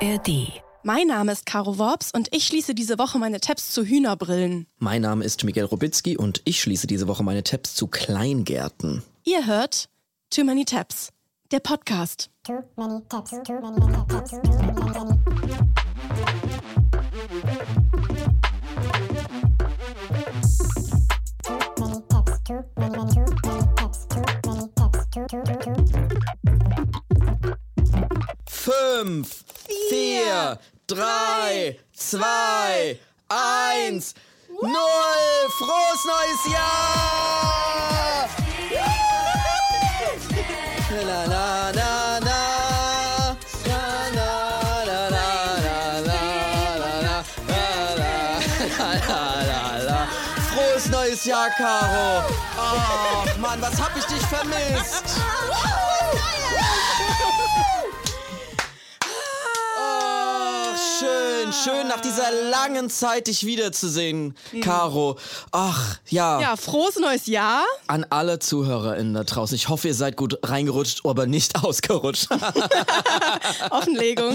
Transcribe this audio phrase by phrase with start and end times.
[0.00, 0.62] ARD.
[0.84, 4.66] Mein Name ist Caro Worps und ich schließe diese Woche meine Tabs zu Hühnerbrillen.
[4.78, 9.02] Mein Name ist Miguel Robitzky und ich schließe diese Woche meine Tabs zu Kleingärten.
[9.24, 9.88] Ihr hört
[10.30, 11.10] Too Many Tabs,
[11.50, 12.30] der Podcast.
[12.44, 15.88] Too many tabs, too many tabs, too many, tabs, too many, tabs.
[28.46, 29.44] Fünf,
[29.88, 32.98] 4, 3, 2,
[33.30, 34.14] 1,
[34.60, 34.76] 0.
[35.58, 38.28] Frohes neues Jahr!
[40.90, 42.38] La, la, la, la.
[50.90, 52.24] neues Jahr, Caro.
[52.56, 55.04] Ach, oh, Mann, was hab ich dich vermisst?
[61.52, 65.16] Schön, schön nach dieser langen Zeit dich wiederzusehen, Caro.
[65.52, 67.64] Ach, ja, Ja, frohes neues Jahr.
[67.86, 69.54] an alle ZuhörerInnen da draußen.
[69.54, 72.28] Ich hoffe, ihr seid gut reingerutscht, aber nicht ausgerutscht.
[73.70, 74.34] Offenlegung.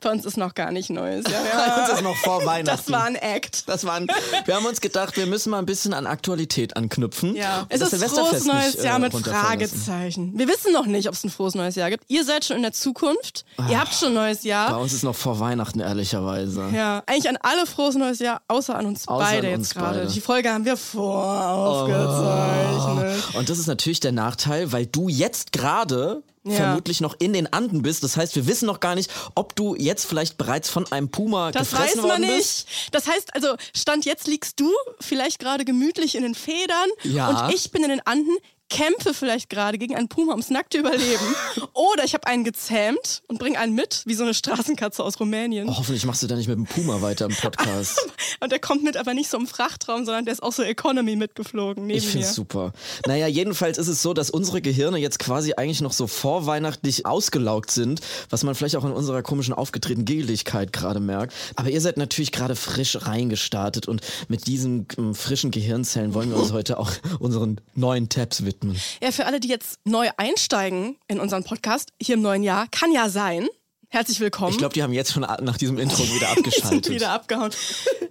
[0.00, 1.42] Bei uns ist noch gar nicht neues Jahr.
[1.76, 2.76] Bei uns ist noch vor Weihnachten.
[2.84, 3.68] Das war ein Act.
[3.68, 4.06] Das waren,
[4.44, 7.34] wir haben uns gedacht, wir müssen mal ein bisschen an Aktualität anknüpfen.
[7.36, 9.76] Ja, es ist frohes neues nicht, äh, Jahr mit runterfallen lassen.
[9.84, 10.38] Fragezeichen.
[10.38, 12.04] Wir wissen noch nicht, ob es ein frohes neues Jahr gibt.
[12.08, 13.44] Ihr seid schon in der Zukunft.
[13.68, 14.80] Ihr habt schon ein neues Bei Jahr.
[14.80, 16.49] uns ist noch vor Weihnachten, ehrlicherweise.
[16.72, 19.74] Ja, eigentlich an alle frohes neues Jahr, außer an uns Außer beide an jetzt uns
[19.74, 19.98] gerade.
[20.00, 20.12] beide.
[20.12, 23.34] Die Folge haben wir voraufgezeichnet.
[23.34, 26.52] Und das ist natürlich der Nachteil, weil du jetzt gerade Ja.
[26.54, 28.02] vermutlich noch in den Anden bist.
[28.02, 31.50] Das heißt, wir wissen noch gar nicht, ob du jetzt vielleicht bereits von einem Puma
[31.50, 32.66] Das gefressen weiß man worden bist.
[32.66, 32.94] nicht.
[32.94, 34.70] Das heißt also, Stand jetzt liegst du
[35.00, 37.28] vielleicht gerade gemütlich in den Federn Ja.
[37.28, 38.34] und ich bin in den Anden,
[38.70, 41.34] kämpfe vielleicht gerade gegen einen Puma ums nackte Überleben.
[41.74, 45.68] Oder ich habe einen gezähmt und bringe einen mit, wie so eine Straßenkatze aus Rumänien.
[45.68, 48.00] Oh, hoffentlich machst du da nicht mit dem Puma weiter im Podcast.
[48.40, 51.16] Und der kommt mit aber nicht so im Frachtraum, sondern der ist auch so Economy
[51.16, 52.72] mitgeflogen neben Ich finde es super.
[53.06, 57.70] Naja, jedenfalls ist es so, dass unsere Gehirne jetzt quasi eigentlich noch so vorweihnachtlich ausgelaugt
[57.70, 61.34] sind, was man vielleicht auch in unserer komischen aufgetretenen Giggeligkeit gerade merkt.
[61.56, 66.38] Aber ihr seid natürlich gerade frisch reingestartet und mit diesen ähm, frischen Gehirnzellen wollen wir
[66.38, 68.59] uns heute auch unseren neuen Tabs widmen.
[69.02, 72.92] Ja, für alle, die jetzt neu einsteigen in unseren Podcast, hier im neuen Jahr, kann
[72.92, 73.48] ja sein.
[73.92, 74.52] Herzlich willkommen.
[74.52, 76.90] Ich glaube, die haben jetzt schon nach diesem Intro wieder sind abgeschaltet.
[76.90, 77.50] wieder abgehauen.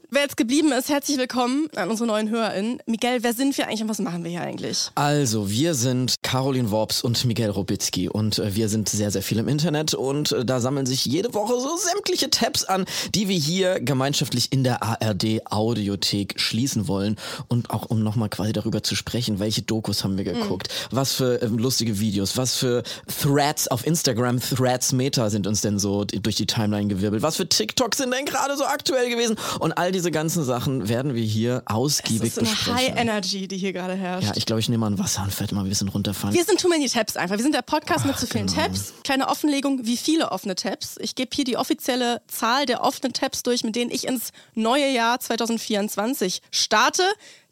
[0.09, 2.79] wer jetzt geblieben ist, herzlich willkommen an unsere neuen HörerInnen.
[2.85, 4.91] Miguel, wer sind wir eigentlich und was machen wir hier eigentlich?
[4.95, 9.39] Also, wir sind Caroline Worps und Miguel Robitzky und äh, wir sind sehr, sehr viel
[9.39, 12.83] im Internet und äh, da sammeln sich jede Woche so sämtliche Tabs an,
[13.15, 17.15] die wir hier gemeinschaftlich in der ARD Audiothek schließen wollen
[17.47, 21.41] und auch um nochmal quasi darüber zu sprechen, welche Dokus haben wir geguckt, was für
[21.41, 22.83] ähm, lustige Videos, was für
[23.21, 27.47] Threads auf Instagram, Threads Meta sind uns denn so durch die Timeline gewirbelt, was für
[27.47, 31.63] TikToks sind denn gerade so aktuell gewesen und all diese ganzen Sachen werden wir hier
[31.65, 32.75] Das ausgiebig ist so eine besprechen.
[32.75, 34.27] High Energy, die hier gerade herrscht.
[34.27, 36.35] Ja, ich glaube, ich nehme mal ein Wasser und werde mal ein bisschen runterfahren.
[36.35, 37.37] wir sind Too Many Tabs einfach.
[37.37, 38.63] Wir sind der Podcast mit zu vielen genau.
[38.63, 38.93] Tabs.
[39.03, 40.97] Kleine Offenlegung, wie viele offene Tabs.
[40.99, 44.89] Ich gebe hier die offizielle Zahl der offenen Tabs durch, mit denen ich ins neue
[44.91, 47.03] Jahr 2024 starte.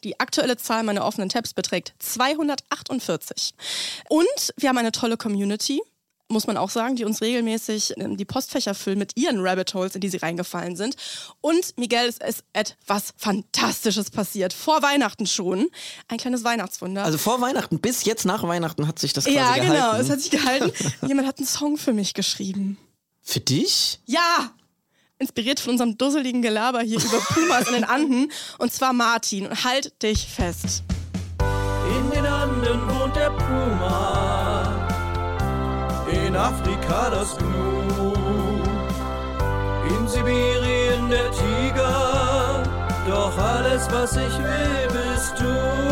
[0.03, 3.53] Die aktuelle Zahl meiner offenen Tabs beträgt 248.
[4.09, 4.25] Und
[4.57, 5.81] wir haben eine tolle Community.
[6.29, 9.95] Muss man auch sagen, die uns regelmäßig ähm, die Postfächer füllen mit ihren Rabbit Holes,
[9.95, 10.95] in die sie reingefallen sind.
[11.39, 14.51] Und Miguel, es ist etwas Fantastisches passiert.
[14.51, 15.67] Vor Weihnachten schon.
[16.09, 17.05] Ein kleines Weihnachtswunder.
[17.05, 19.71] Also vor Weihnachten bis jetzt nach Weihnachten hat sich das quasi Ja, gehalten.
[19.71, 20.71] genau, es hat sich gehalten.
[21.07, 22.77] Jemand hat einen Song für mich geschrieben.
[23.21, 23.99] Für dich?
[24.05, 24.51] Ja!
[25.19, 28.31] Inspiriert von unserem dusseligen Gelaber hier über Pumas in den Anden.
[28.59, 29.47] Und zwar Martin.
[29.47, 30.83] Und halt dich fest.
[31.89, 34.26] In den Anden wohnt der Puma,
[36.37, 38.13] Afrika das Gnu,
[39.89, 42.63] in Sibirien der Tiger,
[43.07, 45.86] doch alles, was ich will, bist du.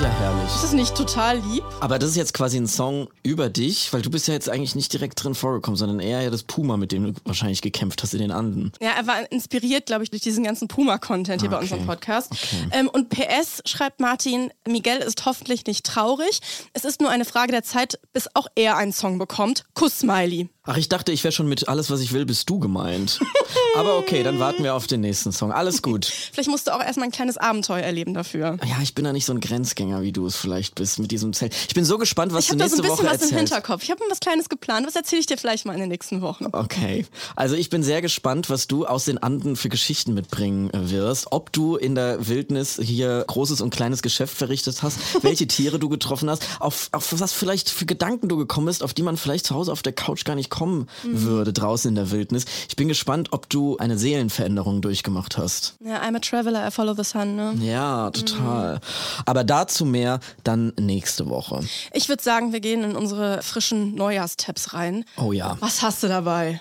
[0.00, 0.54] Das ist ja herrlich.
[0.54, 1.62] Ist das nicht total lieb?
[1.80, 4.74] Aber das ist jetzt quasi ein Song über dich, weil du bist ja jetzt eigentlich
[4.74, 8.14] nicht direkt drin vorgekommen, sondern eher ja das Puma, mit dem du wahrscheinlich gekämpft hast
[8.14, 8.72] in den Anden.
[8.80, 11.64] Ja, er war inspiriert, glaube ich, durch diesen ganzen Puma-Content hier bei Okay.
[11.64, 12.32] unserem Podcast.
[12.70, 16.40] Ähm, und PS schreibt Martin, Miguel ist hoffentlich nicht traurig.
[16.72, 19.64] Es ist nur eine Frage der Zeit, bis auch er einen Song bekommt.
[19.74, 20.48] Kuss-Smiley.
[20.64, 23.18] Ach, ich dachte, ich wäre schon mit alles, was ich will, bist du gemeint.
[23.76, 25.52] Aber okay, dann warten wir auf den nächsten Song.
[25.52, 26.04] Alles gut.
[26.06, 28.56] Vielleicht musst du auch erstmal ein kleines Abenteuer erleben dafür.
[28.64, 29.89] Ja, ich bin da nicht so ein Grenzgänger.
[29.90, 31.54] Einzelgänger, wie du es vielleicht bist mit diesem Zelt.
[31.68, 33.22] Ich bin so gespannt, was Ich du habe da so nächste ein bisschen Woche was
[33.30, 33.52] im erzählst.
[33.54, 33.82] Hinterkopf.
[33.82, 34.86] Ich habe was Kleines geplant.
[34.86, 36.46] Was erzähle ich dir vielleicht mal in den nächsten Wochen?
[36.52, 37.06] Okay,
[37.36, 41.28] also ich bin sehr gespannt, was du aus den Anden für Geschichten mitbringen äh, wirst.
[41.30, 45.88] Ob du in der Wildnis hier großes und kleines Geschäft verrichtet hast, welche Tiere du
[45.88, 49.46] getroffen hast, auf, auf was vielleicht für Gedanken du gekommen bist, auf die man vielleicht
[49.46, 51.22] zu Hause auf der Couch gar nicht kommen Mhm.
[51.22, 52.44] würde draußen in der Wildnis.
[52.68, 55.74] Ich bin gespannt, ob du eine Seelenveränderung durchgemacht hast.
[55.84, 57.36] Ja, I'm a traveler, I follow the sun.
[57.36, 57.54] Ne?
[57.60, 58.80] Ja, total.
[59.24, 61.64] Aber dazu mehr dann nächste Woche.
[61.92, 65.04] Ich würde sagen, wir gehen in unsere frischen Neujahrstabs rein.
[65.16, 65.56] Oh ja.
[65.60, 66.60] Was hast du dabei?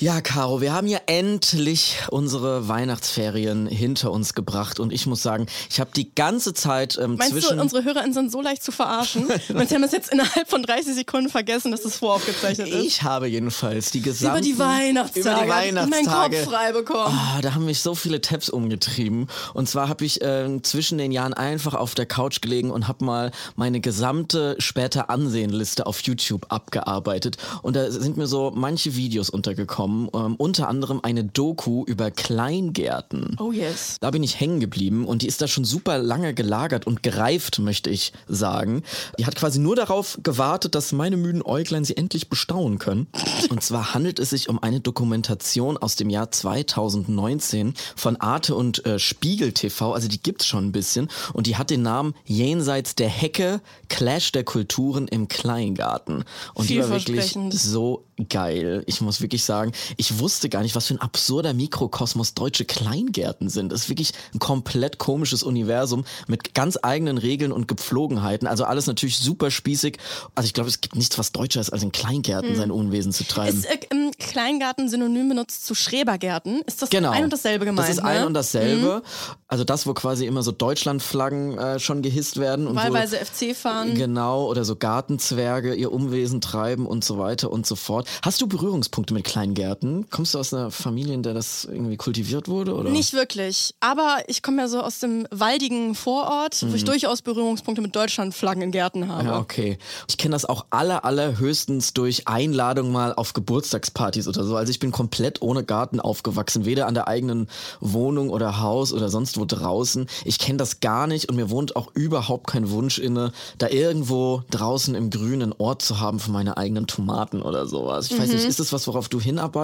[0.00, 5.46] Ja, Caro, wir haben ja endlich unsere Weihnachtsferien hinter uns gebracht und ich muss sagen,
[5.68, 8.70] ich habe die ganze Zeit ähm, Meinst zwischen du, unsere HörerInnen sind so leicht zu
[8.70, 9.26] verarschen?
[9.48, 12.84] Und sie haben es jetzt innerhalb von 30 Sekunden vergessen, dass es voraufgezeichnet ist.
[12.84, 15.34] ich habe jedenfalls die Über gesamten die Weihnachtstage.
[15.34, 17.18] über die Weihnachtstage Meinen Kopf frei bekommen.
[17.18, 19.26] Ah, da haben mich so viele Tabs umgetrieben.
[19.52, 23.04] Und zwar habe ich ähm, zwischen den Jahren einfach auf der Couch gelegen und habe
[23.04, 27.36] mal meine gesamte später Ansehenliste auf YouTube abgearbeitet.
[27.62, 29.87] Und da sind mir so manche Videos untergekommen.
[29.88, 33.36] Ähm, unter anderem eine Doku über Kleingärten.
[33.40, 33.96] Oh yes.
[34.00, 37.58] Da bin ich hängen geblieben und die ist da schon super lange gelagert und gereift,
[37.58, 38.82] möchte ich sagen.
[39.18, 43.06] Die hat quasi nur darauf gewartet, dass meine müden Äuglein sie endlich bestaunen können.
[43.48, 48.84] Und zwar handelt es sich um eine Dokumentation aus dem Jahr 2019 von Arte und
[48.86, 49.92] äh, Spiegel TV.
[49.92, 54.32] Also die gibt's schon ein bisschen und die hat den Namen Jenseits der Hecke, Clash
[54.32, 56.24] der Kulturen im Kleingarten.
[56.54, 58.82] Und die war wirklich so geil.
[58.86, 63.48] Ich muss wirklich sagen, ich wusste gar nicht, was für ein absurder Mikrokosmos deutsche Kleingärten
[63.48, 63.72] sind.
[63.72, 68.46] Das ist wirklich ein komplett komisches Universum mit ganz eigenen Regeln und Gepflogenheiten.
[68.46, 69.98] Also alles natürlich super spießig.
[70.34, 73.24] Also ich glaube, es gibt nichts, was deutscher ist, als in Kleingärten sein Unwesen zu
[73.24, 73.58] treiben.
[73.58, 76.62] Ist äh, im Kleingarten synonym benutzt zu Schrebergärten?
[76.66, 77.10] Ist das Genau.
[77.10, 77.88] ein und dasselbe gemeint?
[77.88, 78.26] Das ist ein ne?
[78.26, 79.02] und dasselbe.
[79.46, 82.66] Also das, wo quasi immer so Deutschlandflaggen äh, schon gehisst werden.
[82.66, 83.94] Und Wahlweise FC fahren.
[83.94, 88.08] Genau, oder so Gartenzwerge ihr Umwesen treiben und so weiter und so fort.
[88.22, 89.67] Hast du Berührungspunkte mit Kleingärten?
[90.10, 92.74] Kommst du aus einer Familie, in der das irgendwie kultiviert wurde?
[92.74, 92.90] Oder?
[92.90, 93.74] Nicht wirklich.
[93.80, 98.62] Aber ich komme ja so aus dem waldigen Vorort, wo ich durchaus Berührungspunkte mit Deutschlandflaggen
[98.62, 99.22] in Gärten habe.
[99.24, 99.28] Mhm.
[99.28, 99.78] Ja, okay.
[100.08, 104.56] Ich kenne das auch aller, allerhöchstens durch Einladung mal auf Geburtstagspartys oder so.
[104.56, 107.48] Also ich bin komplett ohne Garten aufgewachsen, weder an der eigenen
[107.80, 110.06] Wohnung oder Haus oder sonst wo draußen.
[110.24, 114.42] Ich kenne das gar nicht und mir wohnt auch überhaupt kein Wunsch inne, da irgendwo
[114.50, 118.10] draußen im grünen Ort zu haben für meine eigenen Tomaten oder sowas.
[118.10, 119.57] Ich weiß nicht, ist das was, worauf du hinarbeitest?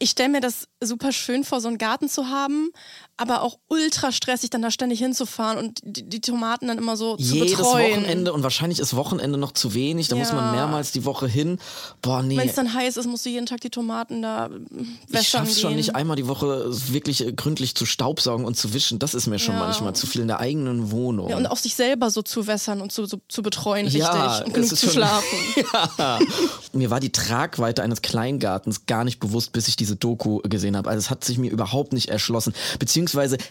[0.00, 2.70] Ich stelle mir das super schön vor, so einen Garten zu haben,
[3.16, 7.16] aber auch ultra stressig, dann da ständig hinzufahren und die, die Tomaten dann immer so
[7.16, 7.92] zu Jedes betreuen.
[7.92, 10.52] Wochenende und wahrscheinlich ist Wochenende noch zu wenig, da muss man Ja.
[10.52, 11.58] mehrmals die Woche hin.
[12.02, 12.36] Boah, nee.
[12.36, 15.24] Wenn es dann heiß ist, musst du jeden Tag die Tomaten da mm, Ich wässern
[15.44, 15.62] schaff's gehen.
[15.62, 18.98] schon nicht einmal die Woche wirklich äh, gründlich zu staubsaugen und zu wischen.
[18.98, 19.60] Das ist mir schon Ja.
[19.60, 21.28] manchmal zu viel in der eigenen Wohnung.
[21.28, 24.02] ja, und auch sich selber so zu wässern und zu, so, zu betreuen, richtig.
[24.02, 25.38] Ja, und genug zu schlafen.
[25.98, 26.18] Ja.
[26.72, 30.90] Mir war die Tragweite eines Kleingartens gar nicht bewusst, bis ich diese Doku gesehen habe.
[30.90, 32.52] Also es hat sich mir überhaupt nicht erschlossen.
[32.78, 33.03] Beziehungsweise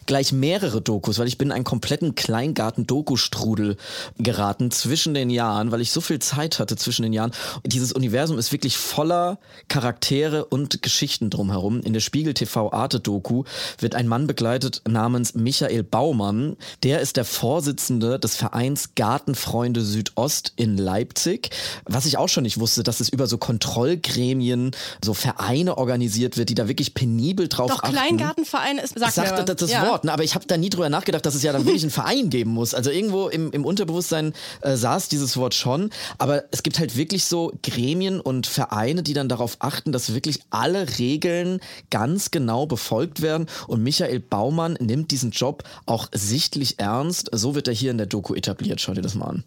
[0.05, 3.77] gleich mehrere Dokus, weil ich bin in einen kompletten Kleingarten-Doku-Strudel
[4.17, 7.31] geraten zwischen den Jahren, weil ich so viel Zeit hatte zwischen den Jahren.
[7.65, 11.81] Dieses Universum ist wirklich voller Charaktere und Geschichten drumherum.
[11.81, 13.44] In der Spiegel TV Arte Doku
[13.79, 16.57] wird ein Mann begleitet namens Michael Baumann.
[16.83, 21.50] Der ist der Vorsitzende des Vereins Gartenfreunde Südost in Leipzig.
[21.85, 24.71] Was ich auch schon nicht wusste, dass es über so Kontrollgremien,
[25.03, 27.94] so Vereine organisiert wird, die da wirklich penibel drauf Doch, achten.
[27.95, 29.88] Kleingartenvereine ist, sag Ich mir das, das ja.
[29.88, 30.13] Wort, ne?
[30.13, 32.51] aber ich habe da nie drüber nachgedacht, dass es ja dann wirklich einen Verein geben
[32.51, 32.74] muss.
[32.74, 37.25] Also irgendwo im, im Unterbewusstsein äh, saß dieses Wort schon, aber es gibt halt wirklich
[37.25, 43.22] so Gremien und Vereine, die dann darauf achten, dass wirklich alle Regeln ganz genau befolgt
[43.22, 43.48] werden.
[43.67, 47.29] Und Michael Baumann nimmt diesen Job auch sichtlich ernst.
[47.32, 48.82] So wird er hier in der Doku etabliert.
[48.82, 49.44] Schau dir das mal an.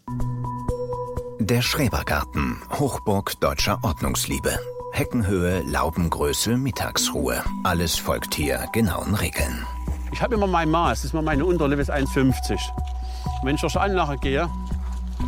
[1.39, 4.59] Der Schrebergarten, Hochburg deutscher Ordnungsliebe.
[4.91, 7.43] Heckenhöhe, Laubengröße, Mittagsruhe.
[7.63, 9.65] Alles folgt hier genauen Regeln.
[10.11, 12.51] Ich habe immer mein Maß, das ist immer meine Unterlippe ist 1,50.
[12.51, 12.59] Und
[13.43, 14.49] Wenn ich durch die Anlage gehe,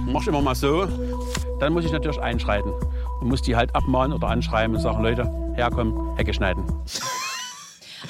[0.05, 0.87] mache ich immer mal so,
[1.59, 2.71] dann muss ich natürlich einschreiten
[3.19, 6.63] und muss die halt abmahnen oder anschreiben und sagen, Leute, herkommen, Hecke schneiden.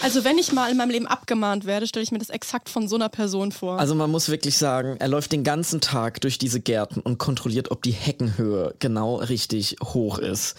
[0.01, 2.87] Also wenn ich mal in meinem Leben abgemahnt werde, stelle ich mir das exakt von
[2.87, 3.79] so einer Person vor.
[3.79, 7.71] Also man muss wirklich sagen, er läuft den ganzen Tag durch diese Gärten und kontrolliert,
[7.71, 10.55] ob die Heckenhöhe genau richtig hoch ist.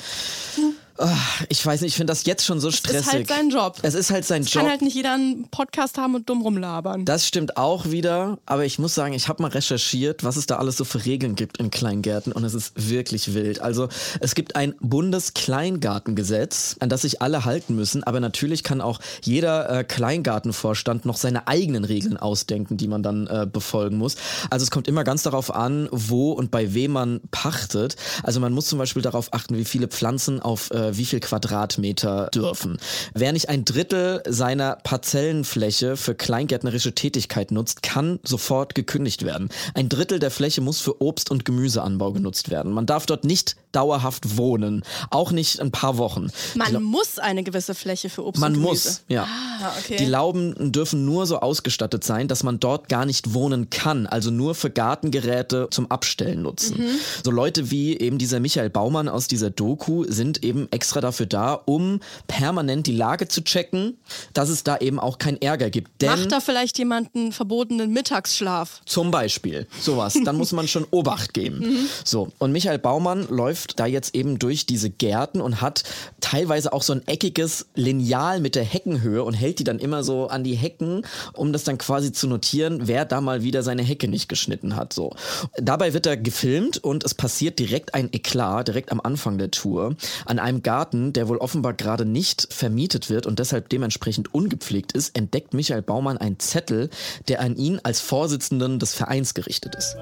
[1.49, 3.01] Ich weiß nicht, ich finde das jetzt schon so stressig.
[3.01, 3.79] Es ist halt sein Job.
[3.83, 4.63] Es ist halt sein Es Job.
[4.63, 7.05] kann halt nicht jeder einen Podcast haben und dumm rumlabern.
[7.05, 10.57] Das stimmt auch wieder, aber ich muss sagen, ich habe mal recherchiert, was es da
[10.57, 13.61] alles so für Regeln gibt in Kleingärten und es ist wirklich wild.
[13.61, 13.89] Also
[14.21, 19.71] es gibt ein Bundeskleingartengesetz, an das sich alle halten müssen, aber natürlich kann auch jeder
[19.81, 24.17] äh, Kleingartenvorstand noch seine eigenen Regeln ausdenken, die man dann äh, befolgen muss.
[24.51, 27.97] Also es kommt immer ganz darauf an, wo und bei wem man pachtet.
[28.23, 32.29] Also man muss zum Beispiel darauf achten, wie viele Pflanzen auf äh, wie viel Quadratmeter
[32.35, 32.79] dürfen.
[33.15, 39.49] Wer nicht ein Drittel seiner Parzellenfläche für kleingärtnerische Tätigkeit nutzt, kann sofort gekündigt werden.
[39.75, 42.73] Ein Drittel der Fläche muss für Obst- und Gemüseanbau genutzt werden.
[42.73, 46.29] Man darf dort nicht dauerhaft wohnen, auch nicht ein paar Wochen.
[46.55, 48.89] Man muss eine gewisse Fläche für Obst Man und Gemüse.
[48.89, 49.25] muss, ja.
[49.25, 49.97] Ah, okay.
[49.97, 54.31] Die Lauben dürfen nur so ausgestattet sein, dass man dort gar nicht wohnen kann, also
[54.31, 56.79] nur für Gartengeräte zum Abstellen nutzen.
[56.79, 56.91] Mhm.
[57.25, 61.61] So Leute wie eben dieser Michael Baumann aus dieser Doku sind eben extra dafür da,
[61.67, 63.99] um permanent die Lage zu checken,
[64.33, 66.01] dass es da eben auch keinen Ärger gibt.
[66.01, 68.81] Denn Macht da vielleicht jemand einen verbotenen Mittagsschlaf?
[68.87, 71.61] zum Beispiel sowas, dann muss man schon Obacht geben.
[72.05, 75.83] So, und Michael Baumann läuft da jetzt eben durch diese Gärten und hat
[76.21, 80.29] teilweise auch so ein eckiges Lineal mit der Heckenhöhe und hält die dann immer so
[80.29, 84.09] an die Hecken, um das dann quasi zu notieren, wer da mal wieder seine Hecke
[84.09, 84.93] nicht geschnitten hat.
[84.93, 85.15] So.
[85.57, 89.95] Dabei wird er gefilmt und es passiert direkt ein Eklat, direkt am Anfang der Tour,
[90.25, 95.19] an einem Garten, der wohl offenbar gerade nicht vermietet wird und deshalb dementsprechend ungepflegt ist,
[95.19, 96.91] entdeckt Michael Baumann einen Zettel,
[97.27, 99.97] der an ihn als Vorsitzenden des Vereins gerichtet ist.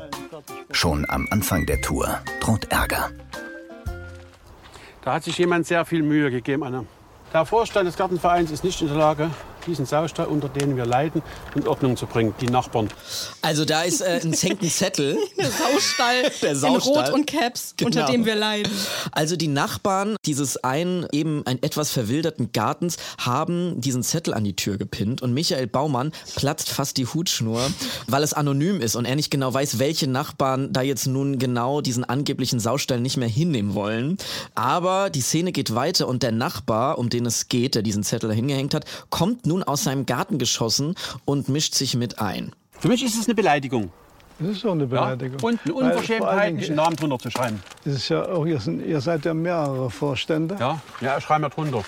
[0.70, 3.10] Schon am Anfang der Tour droht Ärger.
[5.06, 6.62] Da hat sich jemand sehr viel Mühe gegeben.
[6.62, 6.84] Anna.
[7.32, 9.30] Der Vorstand des Gartenvereins ist nicht in der Lage,
[9.68, 11.22] diesen Saustall, unter den wir leiden,
[11.54, 12.34] in Ordnung zu bringen.
[12.40, 12.88] Die Nachbarn.
[13.42, 15.16] Also da ist äh, ein hängt ein Zettel.
[15.38, 17.04] Der Saustall, Der in Saustall.
[17.06, 18.10] Rot und Caps, unter Genau.
[18.12, 18.72] dem wir leiden.
[19.12, 24.54] Also die Nachbarn dieses einen eben ein etwas verwilderten Gartens haben diesen Zettel an die
[24.56, 27.60] Tür gepinnt und Michael Baumann platzt fast die Hutschnur,
[28.06, 31.80] weil es anonym ist und er nicht genau weiß, welche Nachbarn da jetzt nun genau
[31.80, 34.16] diesen angeblichen Saustall nicht mehr hinnehmen wollen.
[34.54, 38.28] Aber die Szene geht weiter und der Nachbar, um den es geht, der diesen Zettel
[38.28, 42.52] da hingehängt hat, kommt nun aus seinem Garten geschossen und mischt sich mit ein.
[42.80, 43.90] Für mich ist es eine Beleidigung.
[44.38, 45.06] Das ist schon eine Ja?
[45.14, 45.40] Beleidigung.
[45.40, 47.60] Und eine Unverschämtheit, nicht einen Namen drunter zu schreiben.
[47.84, 50.56] Das ist ja auch, ihr, sind, ihr seid ja mehrere Vorstände.
[50.60, 51.84] Ja, ja schreiben wir drunter.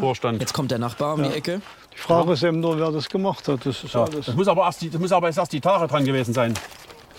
[0.00, 0.40] Vorstand.
[0.40, 1.60] Jetzt kommt der Nachbar um die Ecke.
[1.92, 3.64] Die Frage ist eben nur, wer das gemacht hat.
[3.64, 4.26] Das ist Ja, alles.
[4.26, 6.54] das muss aber erst die, das muss aber erst die Tage dran gewesen sein.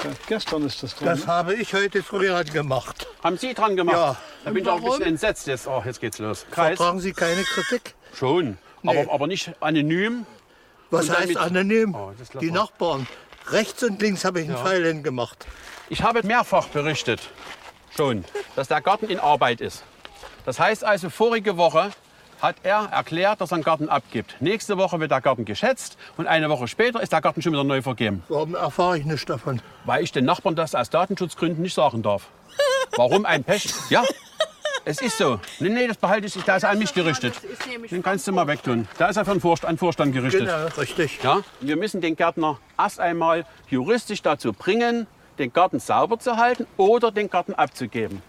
[0.04, 1.08] Ja, gestern ist das dran.
[1.08, 1.28] Das ne?
[1.28, 3.08] habe ich heute früher gemacht.
[3.24, 3.96] Haben Sie dran gemacht?
[3.96, 4.16] Ja.
[4.44, 5.68] Da bin ich auch ein bisschen entsetzt jetzt.
[5.68, 6.46] Oh, jetzt geht's los.
[6.52, 6.78] Kreis?
[6.78, 7.96] Vertragen Sie keine Kritik?
[8.14, 8.58] Schon.
[8.88, 9.02] Nee.
[9.04, 10.26] Aber, aber nicht anonym.
[10.90, 11.96] Was heißt mit- anonym?
[11.96, 12.52] Oh, Die.
[12.52, 13.08] Nachbarn.
[13.50, 15.46] Rechts und links habe ich einen Pfeil hingemacht.
[15.90, 17.22] Ich habe mehrfach berichtet,
[17.96, 18.26] schon,
[18.56, 19.84] dass der Garten in Arbeit ist.
[20.46, 21.92] Das heißt also, vorige Woche
[22.42, 24.36] hat er erklärt, dass er einen Garten abgibt.
[24.42, 27.64] Nächste Woche wird der Garten geschätzt und eine Woche später ist der Garten schon wieder
[27.64, 28.22] neu vergeben.
[28.28, 29.62] Warum erfahre ich nichts davon?
[29.86, 32.28] Weil ich den Nachbarn das aus Datenschutzgründen nicht sagen darf.
[32.96, 33.74] Warum ein Pech?
[33.90, 34.04] Ja,
[34.88, 35.40] es ist so.
[35.60, 37.34] Nee, nee, das behalte ich, der ist an mich gerichtet.
[37.92, 38.88] Den kannst du mal wegtun.
[38.98, 40.46] Da ist er für den Vorstand, an Vorstand gerichtet.
[40.46, 41.20] Genau, richtig.
[41.22, 41.42] Ja?
[41.60, 45.08] Wir müssen den Gärtner erst einmal juristisch dazu bringen,
[45.40, 48.22] den Garten sauber zu halten oder den Garten abzugeben.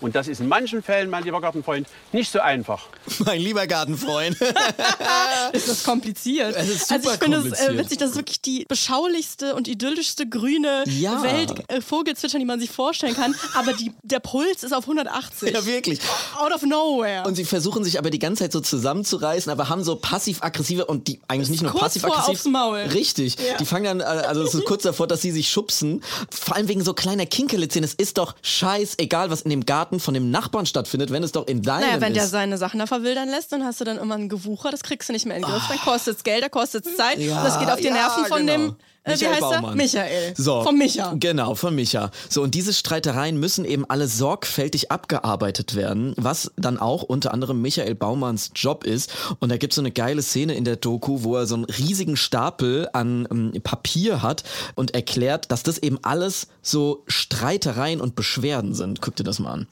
[0.00, 2.86] Und das ist in manchen Fällen, mein lieber Gartenfreund, nicht so einfach.
[3.24, 4.36] Mein lieber Gartenfreund.
[5.52, 6.54] ist das kompliziert.
[6.56, 9.66] Es ist also super ich finde es äh, witzig, das ist wirklich die beschaulichste und
[9.66, 11.22] idyllischste grüne Ja.
[11.22, 13.34] Welt äh, Vogelzwitschern, die man sich vorstellen kann.
[13.54, 15.52] Aber die, der Puls ist auf 180.
[15.52, 16.00] ja, wirklich.
[16.38, 17.24] Out of nowhere.
[17.26, 21.08] Und sie versuchen sich aber die ganze Zeit so zusammenzureißen, aber haben so passiv-aggressive und
[21.08, 22.28] die eigentlich nicht nur passiv-aggressiv.
[22.28, 22.78] aufs Maul.
[22.78, 23.36] Richtig.
[23.58, 26.02] Die fangen dann, äh, also es ist kurz davor, dass sie sich schubsen.
[26.30, 27.82] Vor allem wegen so kleiner Kinkelitzchen.
[27.82, 31.46] Es ist doch scheißegal, was in dem Garten von dem Nachbarn stattfindet, wenn es doch
[31.46, 32.30] in deinem naja, wenn der ist.
[32.30, 35.12] seine Sachen da verwildern lässt, dann hast du dann immer ein Gewucher, das kriegst du
[35.12, 35.62] nicht mehr in den Griff.
[35.68, 37.18] Dann kostet es Geld, dann kostet es Zeit.
[37.18, 38.52] Ja, und das geht auf die ja, Nerven von genau.
[38.52, 38.76] dem,
[39.08, 39.60] äh, wie Michael heißt er?
[39.60, 39.76] Baumann.
[39.76, 40.34] Michael.
[40.36, 41.14] So, Vom Micha.
[41.18, 42.10] Genau, von Micha.
[42.28, 47.60] So, und diese Streitereien müssen eben alle sorgfältig abgearbeitet werden, was dann auch unter anderem
[47.62, 49.12] Michael Baumanns Job ist.
[49.40, 52.16] Und da gibt's so eine geile Szene in der Doku, wo er so einen riesigen
[52.16, 58.74] Stapel an ähm, Papier hat und erklärt, dass das eben alles so Streitereien und Beschwerden
[58.74, 59.00] sind.
[59.00, 59.66] Guck dir das mal an.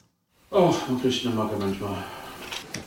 [0.50, 1.96] Oh, wirklich eine Macke manchmal.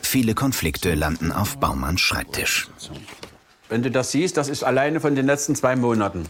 [0.02, 2.68] Viele Konflikte landen auf Baumanns Schreibtisch.
[3.68, 6.26] Wenn du das siehst, das ist alleine von den letzten zwei Monaten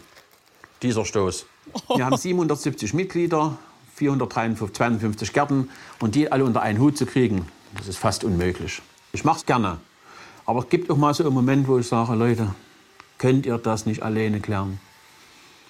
[0.83, 1.47] dieser Stoß.
[1.95, 3.57] Wir haben 770 Mitglieder,
[3.95, 5.71] 452 Gärten
[6.01, 7.47] und die alle unter einen Hut zu kriegen,
[7.77, 8.83] das ist fast unmöglich.
[9.13, 9.79] Ich mache es gerne,
[10.47, 12.55] aber es gibt auch mal so einen Moment, wo ich sage, Leute,
[13.19, 14.81] könnt ihr das nicht alleine klären?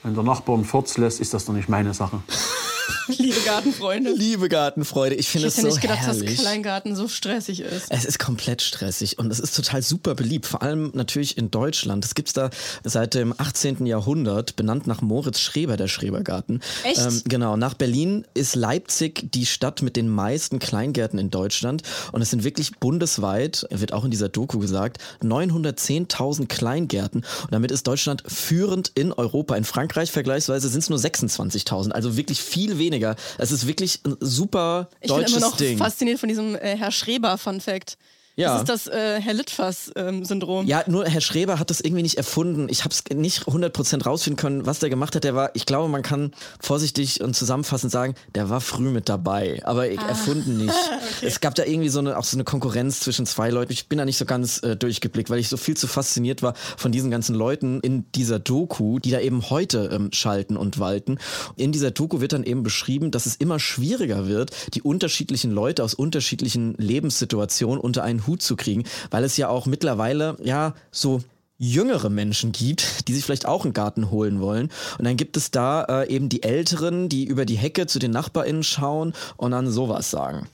[0.03, 2.23] Wenn der Nachbar einen Furz lässt, ist das doch nicht meine Sache.
[3.19, 4.13] Liebe Gartenfreunde.
[4.13, 6.37] Liebe Gartenfreude, ich Ich finde es hätte so nicht gedacht, herrlich.
[6.37, 7.87] dass Kleingarten so stressig ist.
[7.91, 12.05] Es ist komplett stressig und es ist total super beliebt, vor allem natürlich in Deutschland.
[12.05, 12.51] Es gibt's da
[12.85, 13.87] seit dem 18.
[13.87, 16.61] Jahrhundert, benannt nach Moritz Schreber, der Schrebergarten.
[16.85, 17.01] Echt?
[17.01, 22.23] Ähm, genau, nach Berlin ist Leipzig die Stadt mit den meisten Kleingärten in Deutschland und
[22.23, 27.87] es sind wirklich bundesweit, wird auch in dieser Doku gesagt, 910.000 Kleingärten und damit ist
[27.87, 29.57] Deutschland führend in Europa.
[29.57, 33.00] In Frankreich vergleichsweise sind es nur 26.000, also wirklich viel weniger.
[33.39, 35.79] Es ist wirklich ein super Ich bin deutsches immer noch Ding.
[35.79, 37.97] fasziniert von diesem äh, Herr Schreber-Fun-Fact.
[38.41, 38.63] Ja.
[38.63, 40.67] Das ist das äh, Herr Litfass-Syndrom.
[40.67, 42.69] Ja, nur Herr Schreber hat das irgendwie nicht erfunden.
[42.71, 45.25] Ich habe es nicht 100% rausfinden können, was der gemacht hat.
[45.25, 49.61] Der war, ich glaube, man kann vorsichtig und zusammenfassend sagen, der war früh mit dabei,
[49.65, 50.09] aber Ah.
[50.09, 50.75] erfunden nicht.
[51.23, 53.73] Es gab da irgendwie so eine, auch so eine Konkurrenz zwischen zwei Leuten.
[53.73, 56.55] Ich bin da nicht so ganz äh, durchgeblickt, weil ich so viel zu fasziniert war
[56.77, 61.19] von diesen ganzen Leuten in dieser Doku, die da eben heute ähm, schalten und walten.
[61.57, 65.85] In dieser Doku wird dann eben beschrieben, dass es immer schwieriger wird, die unterschiedlichen Leute
[65.85, 71.21] aus unterschiedlichen Lebenssituationen unter einen Hut zu kriegen, weil es ja auch mittlerweile ja so
[71.59, 74.71] jüngere Menschen gibt, die sich vielleicht auch einen Garten holen wollen.
[74.99, 78.13] Und dann gibt es da äh, eben die Älteren, die über die Hecke zu den
[78.13, 80.47] NachbarInnen schauen und dann sowas sagen.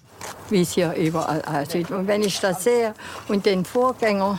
[0.50, 1.90] wie es hier überall aussieht.
[1.90, 2.94] Und wenn ich das sehe
[3.28, 4.38] und den Vorgänger,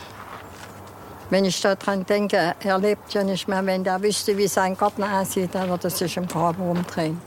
[1.30, 5.02] wenn ich daran denke, er lebt ja nicht mehr, wenn der wüsste, wie sein Garten
[5.02, 7.20] aussieht, dann würde er sich im Grab rumdrehen.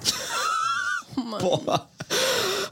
[1.40, 1.88] Boah.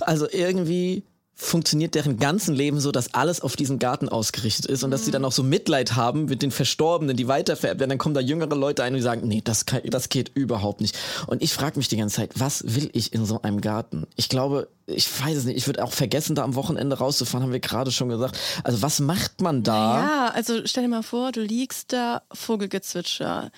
[0.01, 1.03] Also irgendwie
[1.41, 5.11] funktioniert deren ganzen Leben so, dass alles auf diesen Garten ausgerichtet ist und dass sie
[5.11, 7.89] dann auch so Mitleid haben mit den Verstorbenen, die weitervererbt werden.
[7.89, 10.81] Dann kommen da jüngere Leute ein und die sagen, nee, das, kann, das geht überhaupt
[10.81, 10.97] nicht.
[11.27, 14.05] Und ich frage mich die ganze Zeit, was will ich in so einem Garten?
[14.17, 17.53] Ich glaube, ich weiß es nicht, ich würde auch vergessen, da am Wochenende rauszufahren, haben
[17.53, 18.37] wir gerade schon gesagt.
[18.65, 19.99] Also was macht man da?
[19.99, 23.51] Ja, also stell dir mal vor, du liegst da, Vogelgezwitscher,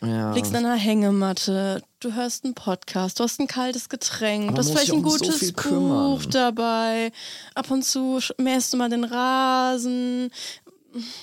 [0.00, 0.32] Ja.
[0.32, 4.70] liegst in einer Hängematte, du hörst einen Podcast, du hast ein kaltes Getränk, du hast
[4.70, 7.10] vielleicht ein so gutes viel Buch dabei,
[7.54, 10.30] ab und zu mähst du mal den Rasen,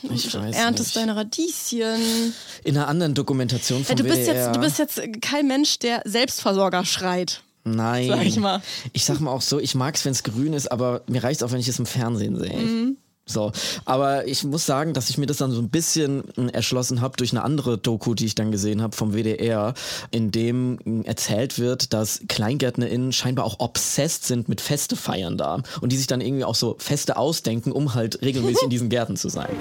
[0.04, 0.98] Ich weiß erntest nicht.
[0.98, 2.34] deine Radieschen.
[2.64, 4.36] In einer anderen Dokumentation Ja, vom du, bist WDR.
[4.46, 7.42] jetzt, du bist jetzt kein Mensch, der Selbstversorger schreit.
[7.64, 8.08] Nein.
[8.10, 8.62] Sag ich mal.
[8.94, 11.42] Ich sag mal auch so, ich mag es, wenn es grün ist, aber mir reicht
[11.42, 12.54] es auch, wenn ich es im Fernsehen sehe.
[12.58, 12.98] Mhm.
[13.28, 13.52] So,
[13.86, 17.18] aber ich muss sagen, dass ich mir das dann so ein bisschen mh, erschlossen habe
[17.18, 19.74] durch eine andere Doku, die ich dann gesehen habe vom WDR,
[20.12, 25.64] in dem mh, erzählt wird, dass KleingärtnerInnen scheinbar auch obsessed sind mit Feste feiern da
[25.82, 29.16] und die sich dann irgendwie auch so Feste ausdenken, um halt regelmäßig in diesen Gärten
[29.16, 29.56] zu sein.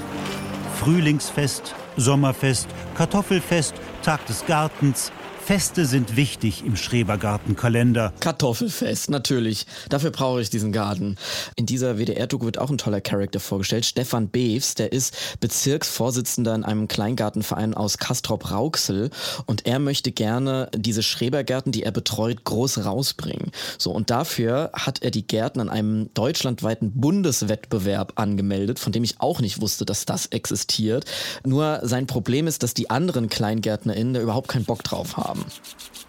[0.78, 5.10] Frühlingsfest, Sommerfest, Kartoffelfest, Tag des Gartens.
[5.44, 8.14] Feste sind wichtig im Schrebergartenkalender.
[8.18, 9.66] Kartoffelfest, natürlich.
[9.90, 11.16] Dafür brauche ich diesen Garten.
[11.56, 13.84] In dieser WDR-Doku wird auch ein toller Charakter vorgestellt.
[13.84, 19.10] Stefan Beefs, der ist Bezirksvorsitzender in einem Kleingartenverein aus Kastrop-Rauxel
[19.44, 23.50] und er möchte gerne diese Schrebergärten, die er betreut, groß rausbringen.
[23.76, 29.20] So, und dafür hat er die Gärten an einem deutschlandweiten Bundeswettbewerb angemeldet, von dem ich
[29.20, 31.04] auch nicht wusste, dass das existiert.
[31.44, 35.33] Nur sein Problem ist, dass die anderen KleingärtnerInnen da überhaupt keinen Bock drauf haben.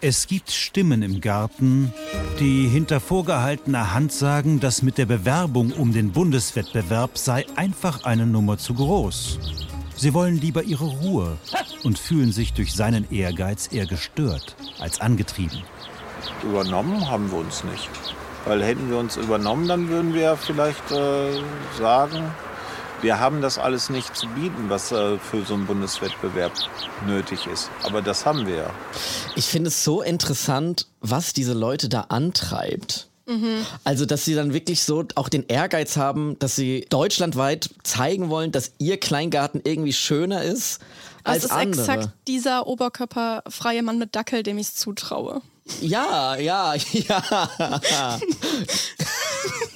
[0.00, 1.92] Es gibt Stimmen im Garten,
[2.38, 8.26] die hinter vorgehaltener Hand sagen, dass mit der Bewerbung um den Bundeswettbewerb sei einfach eine
[8.26, 9.38] Nummer zu groß.
[9.96, 11.38] Sie wollen lieber ihre Ruhe
[11.82, 15.62] und fühlen sich durch seinen Ehrgeiz eher gestört als angetrieben.
[16.42, 17.88] Übernommen haben wir uns nicht.
[18.44, 21.40] Weil hätten wir uns übernommen, dann würden wir vielleicht äh,
[21.78, 22.30] sagen,
[23.02, 26.52] wir haben das alles nicht zu bieten, was äh, für so einen Bundeswettbewerb
[27.06, 27.70] nötig ist.
[27.82, 28.70] Aber das haben wir ja.
[29.34, 33.08] Ich finde es so interessant, was diese Leute da antreibt.
[33.82, 38.52] Also, dass sie dann wirklich so auch den Ehrgeiz haben, dass sie deutschlandweit zeigen wollen,
[38.52, 40.78] dass ihr Kleingarten irgendwie schöner ist
[41.24, 41.80] Das als ist andere.
[41.80, 45.42] exakt dieser oberkörperfreie Mann mit Dackel, dem ich es zutraue.
[45.80, 47.50] Ja, ja, ja.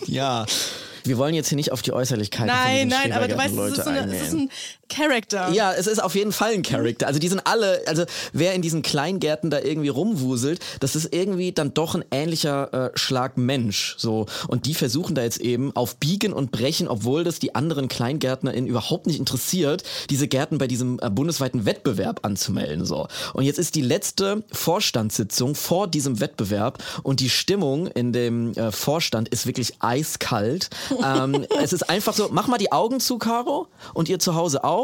[0.06, 0.46] ja.
[1.04, 3.84] Wir wollen jetzt hier nicht auf die Äußerlichkeiten Nein, nein, aber du weißt, es ist,
[3.84, 4.50] so eine, es ist ein
[4.90, 5.50] Character.
[5.52, 7.06] Ja, es ist auf jeden Fall ein Charakter.
[7.06, 11.52] Also die sind alle, also wer in diesen Kleingärten da irgendwie rumwuselt, das ist irgendwie
[11.52, 13.94] dann doch ein ähnlicher äh, Schlag Mensch.
[13.98, 14.26] So.
[14.48, 18.68] Und die versuchen da jetzt eben auf Biegen und Brechen, obwohl das die anderen KleingärtnerInnen
[18.68, 22.84] überhaupt nicht interessiert, diese Gärten bei diesem äh, bundesweiten Wettbewerb anzumelden.
[22.84, 23.06] So.
[23.32, 28.72] Und jetzt ist die letzte Vorstandssitzung vor diesem Wettbewerb und die Stimmung in dem äh,
[28.72, 30.68] Vorstand ist wirklich eiskalt.
[31.04, 34.64] ähm, es ist einfach so, mach mal die Augen zu, Caro, und ihr zu Hause
[34.64, 34.79] auch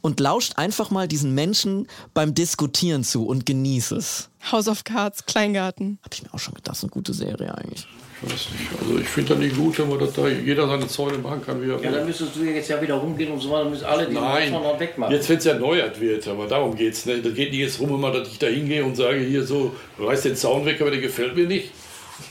[0.00, 4.28] und lauscht einfach mal diesen Menschen beim Diskutieren zu und genieß es.
[4.50, 5.98] House of Cards, Kleingarten.
[6.02, 7.86] Hab ich mir auch schon gedacht, das ist eine gute Serie eigentlich.
[8.22, 8.80] Ich weiß nicht.
[8.80, 11.62] Also ich finde das nicht gut, wenn man das da jeder seine Zäune machen kann,
[11.62, 14.06] wie er Ja, dann müsstest du jetzt ja wieder rumgehen und so weiter, müssen alle
[14.06, 15.14] die Nein, Maßnahmen wegmachen.
[15.14, 17.06] jetzt wenn es erneuert wird, aber darum geht's.
[17.06, 17.22] Ne?
[17.22, 20.22] Das geht nicht jetzt rum, immer, dass ich da hingehe und sage, hier so, reiß
[20.22, 21.70] den Zaun weg, aber der gefällt mir nicht.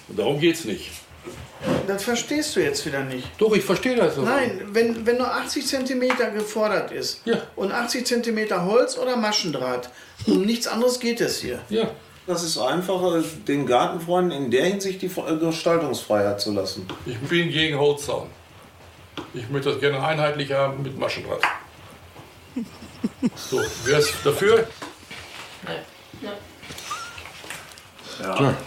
[0.08, 0.91] Und darum geht's nicht.
[1.88, 3.28] Das verstehst du jetzt wieder nicht.
[3.38, 4.17] Doch, ich verstehe das.
[4.17, 6.02] aber- Nein, wenn, wenn nur 80 cm
[6.36, 7.22] gefordert ist
[7.56, 9.89] und 80 cm Holz oder Maschendraht,
[10.26, 11.60] um nichts anderes geht es hier.
[11.69, 11.89] Ja.
[12.28, 16.88] Das ist einfacher, den Gartenfreunden in der Hinsicht die äh, Gestaltungsfreiheit zu lassen.
[17.08, 18.28] Ich bin gegen Holzzaun.
[19.34, 21.41] Ich möchte das gerne einheitlich haben mit Maschendraht.
[23.36, 24.67] So, wer ist dafür?
[26.22, 26.30] Ja,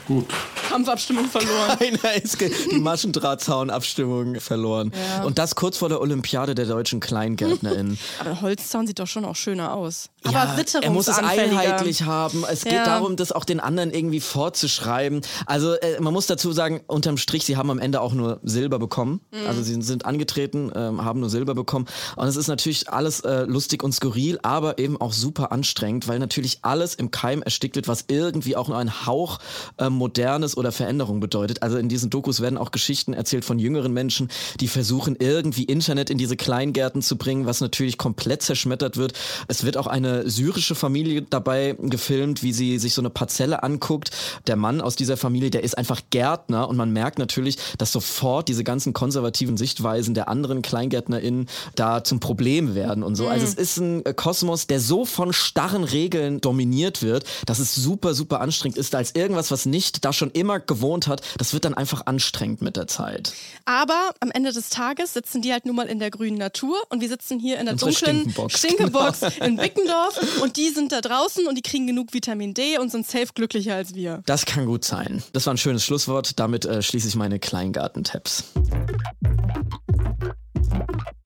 [0.07, 0.27] gut.
[0.69, 1.77] Kampfabstimmung verloren.
[1.81, 4.93] Einer ist die Maschendrahtzaun-Abstimmung verloren.
[4.95, 5.25] Ja.
[5.25, 7.99] Und das kurz vor der Olympiade der deutschen KleingärtnerInnen.
[8.21, 10.09] Aber Holzzaun sieht doch schon auch schöner aus.
[10.25, 12.45] Aber Ja, er muss es einheitlich haben.
[12.51, 12.85] Es geht Ja.
[12.85, 15.23] darum, das auch den anderen irgendwie vorzuschreiben.
[15.47, 18.79] Also äh, man muss dazu sagen, unterm Strich, sie haben am Ende auch nur Silber
[18.79, 19.21] bekommen.
[19.33, 19.47] Mhm.
[19.47, 21.87] Also sie sind angetreten, ähm, haben nur Silber bekommen.
[22.17, 26.19] Und es ist natürlich alles äh, lustig und skurril, aber eben auch super anstrengend, weil
[26.19, 29.39] natürlich alles im Keim erstickt wird, was irgendwie auch nur ein Hauch
[29.79, 31.63] äh, Modernes oder Veränderung bedeutet.
[31.63, 34.31] Also in diesen Dokus werden auch Geschichten erzählt von jüngeren Menschen,
[34.61, 39.15] die versuchen irgendwie Internet in diese Kleingärten zu bringen, was natürlich komplett zerschmettert wird.
[39.49, 44.11] Es wird auch eine syrische Familie dabei gefilmt, wie sie sich so eine Parzelle anguckt.
[44.47, 48.49] Der Mann aus dieser Familie, der ist einfach Gärtner und man merkt natürlich, dass sofort
[48.49, 53.29] diese ganzen konservativen Sichtweisen der anderen KleingärtnerInnen da zum Problem werden und so.
[53.29, 57.75] Also es ist ein äh, Kosmos, der so von starren Regeln dominiert wird, dass es
[57.75, 61.65] super, super anstrengend ist, als irgendwas, was nicht da schon immer gewohnt hat, das wird
[61.65, 63.33] dann einfach anstrengend mit der Zeit.
[63.65, 67.01] Aber am Ende des Tages sitzen die halt nun mal in der grünen Natur und
[67.01, 68.59] wir sitzen hier in der dunklen Stinkenbox.
[68.59, 70.02] Stinkebox in Bickendorf
[70.43, 73.75] und die sind da draußen und die kriegen genug Vitamin D und sind safe glücklicher
[73.75, 74.23] als wir.
[74.27, 75.23] Das kann gut sein.
[75.33, 76.39] Das war ein schönes Schlusswort.
[76.39, 78.45] Damit äh, schließe ich meine Kleingarten-Tabs.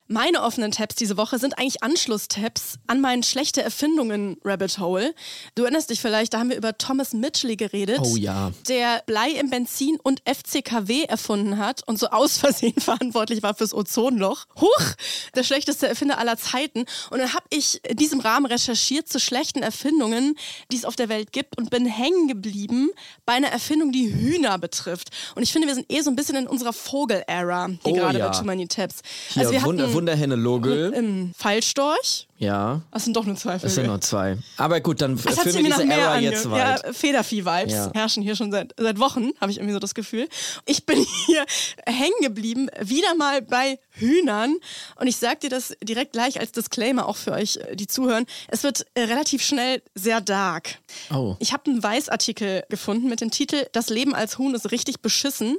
[0.09, 5.13] Meine offenen Tabs diese Woche sind eigentlich Anschlusstabs an meinen schlechte Erfindungen Rabbit Hole.
[5.55, 8.51] Du erinnerst dich vielleicht, da haben wir über Thomas Mitchell geredet, Oh ja.
[8.69, 13.73] der Blei im Benzin und FCKW erfunden hat und so aus Versehen verantwortlich war fürs
[13.73, 14.45] Ozonloch.
[14.61, 14.81] Huch,
[15.35, 16.85] der schlechteste Erfinder aller Zeiten.
[17.09, 20.35] Und dann habe ich in diesem Rahmen recherchiert zu schlechten Erfindungen,
[20.71, 22.89] die es auf der Welt gibt und bin hängen geblieben
[23.25, 25.09] bei einer Erfindung, die Hühner betrifft.
[25.35, 28.19] Und ich finde, wir sind eh so ein bisschen in unserer Vogel-Ära hier Oh gerade
[28.19, 28.29] ja.
[28.29, 28.97] bei Too Many Tabs.
[29.29, 30.93] Hier, Also wir hatten Wunderhenne Logel.
[30.93, 32.27] im Fallstorch.
[32.39, 32.81] Ja.
[32.91, 33.87] Das sind doch nur zwei Es sind Vögel.
[33.87, 34.37] nur zwei.
[34.57, 36.83] Aber gut, dann Das hat führen wir diese ange jetzt weit.
[36.85, 37.91] Ja, Federvieh-Vibes Ja.
[37.95, 40.27] herrschen hier schon seit, seit Wochen, habe ich irgendwie so das Gefühl.
[40.67, 41.43] Ich bin hier
[41.87, 44.55] hängen geblieben, wieder mal bei Hühnern.
[44.97, 48.27] Und ich sage dir das direkt gleich als Disclaimer auch für euch, äh, die zuhören.
[48.49, 50.75] Es wird äh, relativ schnell sehr dark.
[51.11, 51.35] Oh.
[51.39, 55.57] Ich habe einen Weiß-Artikel gefunden mit dem Titel Das Leben als Huhn ist richtig beschissen.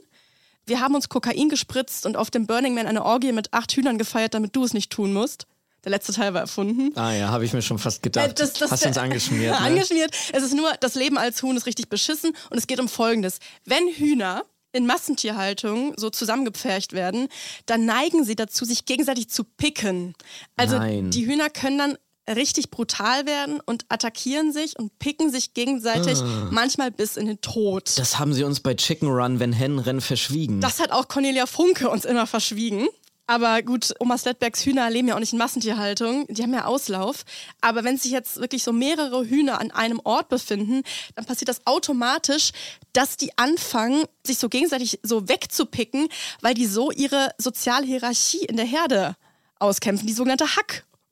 [0.68, 3.98] Wir haben uns Kokain gespritzt und auf dem Burning Man eine Orgie mit acht Hühnern
[3.98, 5.46] gefeiert, damit du es nicht tun musst.
[5.84, 6.90] Der letzte Teil war erfunden.
[6.98, 8.38] Ah ja, habe ich mir schon fast Äh, gedacht.
[8.40, 9.52] das- das- Hast du uns angeschmiert.
[9.52, 9.58] Ne?
[9.58, 10.14] angeschmiert.
[10.32, 13.38] Es ist nur, das Leben als Huhn ist richtig beschissen und es geht um Folgendes.
[13.64, 17.28] Wenn Hühner in Massentierhaltung so zusammengepfercht werden,
[17.66, 20.12] dann neigen sie dazu, sich gegenseitig zu picken.
[20.56, 21.10] Also Nein.
[21.10, 21.98] die Hühner können dann
[22.34, 26.48] richtig brutal werden und attackieren sich und picken sich gegenseitig, Ah.
[26.50, 27.98] manchmal bis in den Tod.
[27.98, 30.60] Das haben sie uns bei Chicken Run, wenn Hennen rennen, verschwiegen.
[30.60, 32.86] Das hat auch Cornelia Funke uns immer verschwiegen.
[33.30, 36.26] Aber gut, Oma Sledbergs Hühner leben ja auch nicht in Massentierhaltung.
[36.30, 37.24] Die haben ja Auslauf.
[37.60, 40.82] Aber wenn sich jetzt wirklich so mehrere Hühner an einem Ort befinden,
[41.14, 42.52] dann passiert das automatisch,
[42.94, 46.08] dass die anfangen, sich so gegenseitig so wegzupicken,
[46.40, 49.14] weil die so ihre soziale Hierarchie in der Herde
[49.58, 50.06] auskämpfen.
[50.06, 50.56] Die sogenannte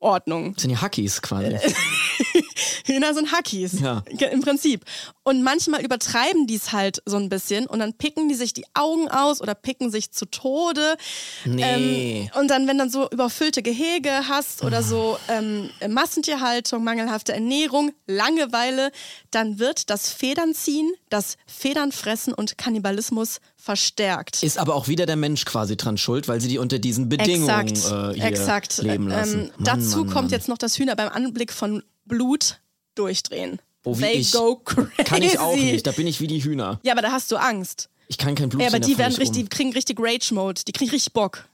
[0.01, 0.53] Hackordnung.
[0.53, 1.57] Das sind die Hackies quasi.
[2.85, 3.79] Hühner sind Hackies.
[3.79, 4.03] Ja.
[4.31, 4.83] Im Prinzip.
[5.23, 8.65] Und manchmal übertreiben die es halt so ein bisschen und dann picken die sich die
[8.73, 10.97] Augen aus oder picken sich zu Tode.
[11.45, 12.29] Nee.
[12.33, 17.91] Ähm, und dann, wenn dann so überfüllte Gehege hast oder so ähm, Massentierhaltung, mangelhafte Ernährung,
[18.07, 18.91] Langeweile,
[19.31, 24.43] dann wird das Federnziehen, das Federnfressen und Kannibalismus verstärkt.
[24.43, 27.67] Ist aber auch wieder der Mensch quasi dran schuld, weil sie die unter diesen Bedingungen
[27.67, 28.77] Exakt, äh, hier exakt.
[28.77, 29.39] leben lassen.
[29.39, 30.29] Ähm, Mann, dazu Mann, kommt Mann.
[30.29, 32.59] jetzt noch das Hühner beim Anblick von Blut
[32.95, 33.59] durchdrehen.
[33.83, 34.31] Oh, They ich.
[34.31, 34.89] go crazy.
[35.05, 36.79] Kann ich auch nicht, da bin ich wie die Hühner.
[36.83, 37.89] Ja, aber da hast du Angst.
[38.09, 39.43] Ich kann kein Blut Ja, aber sehen, die werden ich richtig, um.
[39.43, 40.61] die kriegen richtig Rage-Mode.
[40.67, 41.45] Die kriegen richtig Bock.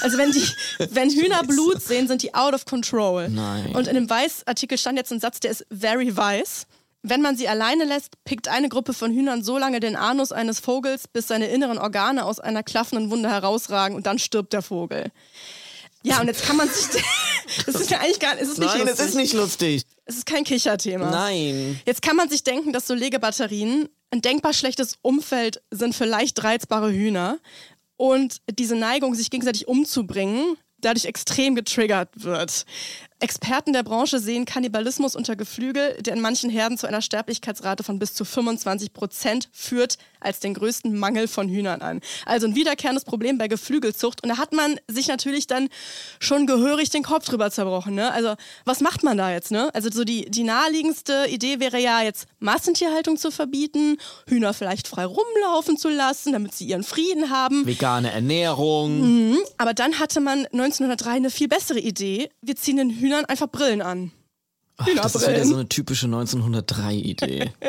[0.00, 0.46] Also wenn die,
[0.90, 3.28] wenn Hühner Blut sehen, sind die out of control.
[3.28, 3.74] Nein.
[3.74, 6.66] Und in dem Weiß-Artikel stand jetzt ein Satz, der ist very weiß.
[7.02, 10.60] Wenn man sie alleine lässt, pickt eine Gruppe von Hühnern so lange den Anus eines
[10.60, 15.10] Vogels, bis seine inneren Organe aus einer klaffenden Wunde herausragen und dann stirbt der Vogel.
[16.04, 16.86] Ja, und jetzt kann man sich.
[17.66, 18.98] Das ist ja eigentlich gar es ist nicht Nein, lustig.
[19.00, 19.82] es ist nicht lustig.
[20.04, 21.10] Es ist kein Kicherthema.
[21.10, 21.80] Nein.
[21.86, 26.42] Jetzt kann man sich denken, dass so Legebatterien ein denkbar schlechtes Umfeld sind für leicht
[26.42, 27.38] reizbare Hühner
[27.96, 32.66] und diese Neigung, sich gegenseitig umzubringen, dadurch extrem getriggert wird.
[33.22, 38.00] Experten der Branche sehen Kannibalismus unter Geflügel, der in manchen Herden zu einer Sterblichkeitsrate von
[38.00, 42.00] bis zu 25 Prozent führt, als den größten Mangel von Hühnern an.
[42.26, 44.22] Also ein wiederkehrendes Problem bei Geflügelzucht.
[44.22, 45.68] Und da hat man sich natürlich dann
[46.18, 47.94] schon gehörig den Kopf drüber zerbrochen.
[47.94, 48.12] Ne?
[48.12, 49.52] Also was macht man da jetzt?
[49.52, 49.72] Ne?
[49.72, 55.04] Also so die, die naheliegendste Idee wäre ja jetzt Massentierhaltung zu verbieten, Hühner vielleicht frei
[55.04, 57.66] rumlaufen zu lassen, damit sie ihren Frieden haben.
[57.66, 59.30] Vegane Ernährung.
[59.30, 59.38] Mhm.
[59.58, 62.30] Aber dann hatte man 1903 eine viel bessere Idee.
[62.40, 64.10] Wir ziehen den Hühnern einfach Brillen an.
[64.82, 67.52] Ach, das ist wieder so eine typische 1903-Idee.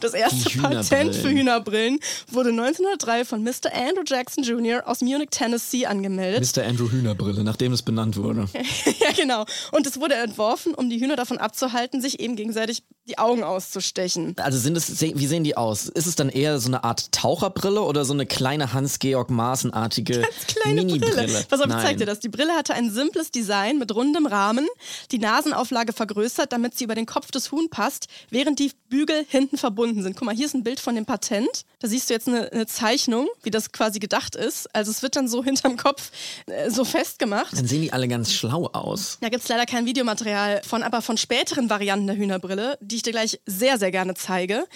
[0.00, 3.72] Das erste Patent für Hühnerbrillen wurde 1903 von Mr.
[3.72, 4.82] Andrew Jackson Jr.
[4.86, 6.56] aus Munich, Tennessee angemeldet.
[6.56, 6.64] Mr.
[6.64, 8.48] Andrew Hühnerbrille, nachdem es benannt wurde.
[9.00, 9.46] ja, genau.
[9.70, 14.34] Und es wurde entworfen, um die Hühner davon abzuhalten, sich eben gegenseitig die Augen auszustechen.
[14.38, 15.88] Also sind es, wie sehen die aus?
[15.88, 20.84] Ist es dann eher so eine Art Taucherbrille oder so eine kleine Hans-Georg Maaßen-artige Kleine
[20.84, 21.14] Mini-Brille?
[21.14, 21.44] Brille.
[21.48, 22.20] Pass auf, ich zeig dir das.
[22.20, 24.66] Die Brille hatte ein simples Design mit rundem Rahmen,
[25.10, 29.56] die Nasenauflage vergrößert, damit sie über den Kopf des Huhn passt, während die Bügel hinten
[29.56, 30.16] verbunden sind.
[30.16, 31.64] Guck mal, hier ist ein Bild von dem Patent.
[31.78, 34.72] Da siehst du jetzt eine, eine Zeichnung, wie das quasi gedacht ist.
[34.74, 36.10] Also es wird dann so hinterm Kopf
[36.46, 37.56] äh, so festgemacht.
[37.56, 39.18] Dann sehen die alle ganz schlau aus.
[39.20, 43.02] Da gibt es leider kein Videomaterial von, aber von späteren Varianten der Hühnerbrille, die ich
[43.02, 44.66] dir gleich sehr, sehr gerne zeige.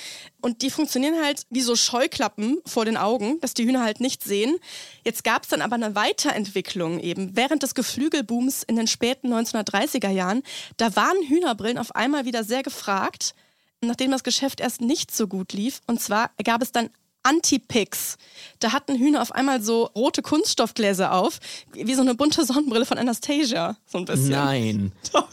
[0.47, 4.23] Und die funktionieren halt wie so Scheuklappen vor den Augen, dass die Hühner halt nicht
[4.23, 4.61] sehen.
[5.05, 7.35] Jetzt gab es dann aber eine Weiterentwicklung eben.
[7.35, 10.45] Während des Geflügelbooms in den späten 1930er Jahren,
[10.77, 13.35] da waren Hühnerbrillen auf einmal wieder sehr gefragt,
[13.81, 15.81] nachdem das Geschäft erst nicht so gut lief.
[15.89, 16.91] Und zwar gab es dann
[17.25, 18.17] Antipix.
[18.61, 21.41] Da hatten Hühner auf einmal so rote Kunststoffgläser auf,
[21.73, 23.77] wie so eine bunte Sonnenbrille von Anastasia.
[23.85, 24.31] So ein bisschen.
[24.31, 24.93] Nein.
[25.13, 25.29] Doch.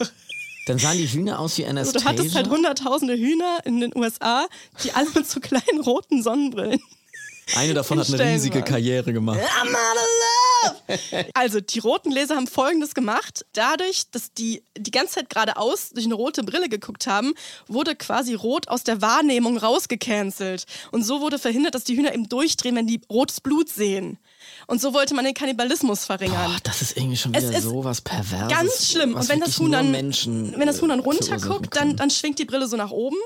[0.66, 2.00] Dann sahen die Hühner aus wie Also Anastasia.
[2.12, 4.46] du hattest halt hunderttausende Hühner in den USA,
[4.82, 6.80] die alle mit so kleinen roten Sonnenbrillen.
[7.56, 8.64] Eine davon hat eine riesige waren.
[8.64, 9.38] Karriere gemacht.
[9.38, 11.24] I'm out of love!
[11.34, 13.44] Also, die roten Gläser haben Folgendes gemacht.
[13.52, 17.34] Dadurch, dass die die ganze Zeit geradeaus durch eine rote Brille geguckt haben,
[17.68, 20.64] wurde quasi rot aus der Wahrnehmung rausgecancelt.
[20.90, 24.18] Und so wurde verhindert, dass die Hühner eben durchdrehen, wenn die rotes Blut sehen.
[24.66, 26.50] Und so wollte man den Kannibalismus verringern.
[26.50, 28.48] Boah, das ist irgendwie schon wieder sowas Perverses.
[28.48, 29.14] Ganz schlimm.
[29.14, 32.38] Und wenn das Huhn dann, Menschen, wenn das Huhn dann äh, runterguckt, dann, dann schwingt
[32.38, 33.16] die Brille so nach oben.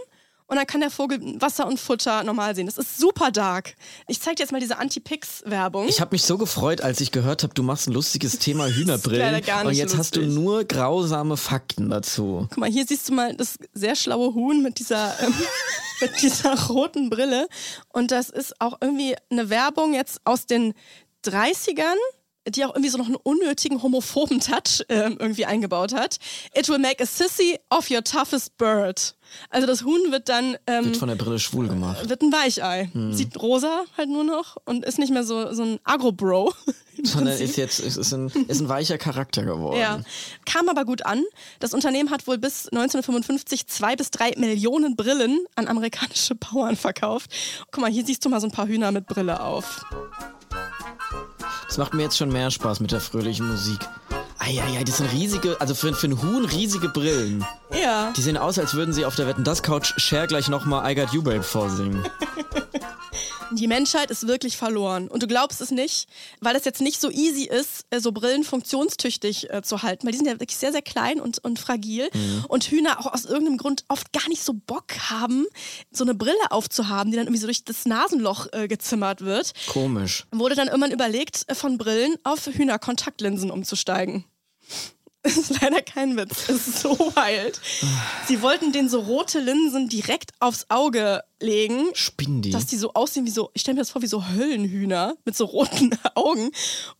[0.50, 2.64] Und dann kann der Vogel Wasser und Futter normal sehen.
[2.64, 3.74] Das ist super dark.
[4.06, 5.86] Ich zeig dir jetzt mal diese Anti-Pix-Werbung.
[5.88, 9.42] Ich habe mich so gefreut, als ich gehört habe, du machst ein lustiges Thema Hühnerbrillen.
[9.42, 10.42] gar und nicht jetzt hast du lustig.
[10.42, 12.46] nur grausame Fakten dazu.
[12.48, 15.34] Guck mal, hier siehst du mal das sehr schlaue Huhn mit dieser, ähm,
[16.00, 17.46] mit dieser roten Brille.
[17.92, 20.72] Und das ist auch irgendwie eine Werbung jetzt aus den
[21.28, 21.96] 30ern,
[22.48, 26.16] die auch irgendwie so noch einen unnötigen homophoben Touch ähm, irgendwie eingebaut hat.
[26.54, 29.14] It will make a sissy of your toughest bird.
[29.50, 32.08] Also das Huhn wird dann ähm, Wird von der Brille schwul gemacht.
[32.08, 32.88] wird ein Weichei.
[32.92, 33.12] Hm.
[33.12, 36.54] Sieht rosa halt nur noch und ist nicht mehr so, so ein Agro-Bro.
[37.02, 39.78] Sondern ist jetzt ist, ist, ein, ist ein weicher Charakter geworden.
[39.78, 40.00] Ja,
[40.46, 41.22] kam aber gut an.
[41.60, 47.30] Das Unternehmen hat wohl bis 1955 zwei bis drei Millionen Brillen an amerikanische Bauern verkauft.
[47.70, 49.84] Guck mal, hier siehst du mal so ein paar Hühner mit Brille auf.
[51.68, 53.78] Das macht mir jetzt schon mehr Spaß mit der fröhlichen Musik.
[54.38, 57.44] Eieiei, das sind riesige, also für, für ein Huhn riesige Brillen.
[57.70, 58.10] Ja.
[58.16, 60.94] Die sehen aus, als würden sie auf der Wetten das Couch Cher gleich nochmal I
[60.94, 62.04] Got You Babe vorsingen.
[63.52, 65.08] Die Menschheit ist wirklich verloren.
[65.08, 66.08] Und du glaubst es nicht,
[66.40, 70.06] weil es jetzt nicht so easy ist, äh, so Brillen funktionstüchtig äh, zu halten.
[70.06, 72.10] Weil die sind ja wirklich sehr, sehr klein und, und fragil.
[72.12, 72.44] Mhm.
[72.48, 75.46] Und Hühner auch aus irgendeinem Grund oft gar nicht so Bock haben,
[75.90, 79.52] so eine Brille aufzuhaben, die dann irgendwie so durch das Nasenloch äh, gezimmert wird.
[79.68, 80.26] Komisch.
[80.30, 84.24] Wurde dann irgendwann überlegt, äh, von Brillen auf Hühnerkontaktlinsen umzusteigen.
[85.28, 86.48] Das ist leider kein Witz.
[86.48, 87.60] Es ist so wild.
[88.26, 91.84] Sie wollten denen so rote Linsen direkt aufs Auge legen.
[91.94, 92.50] Spinnen die?
[92.50, 95.36] Dass die so aussehen wie so, ich stelle mir das vor, wie so Höllenhühner mit
[95.36, 96.50] so roten Augen.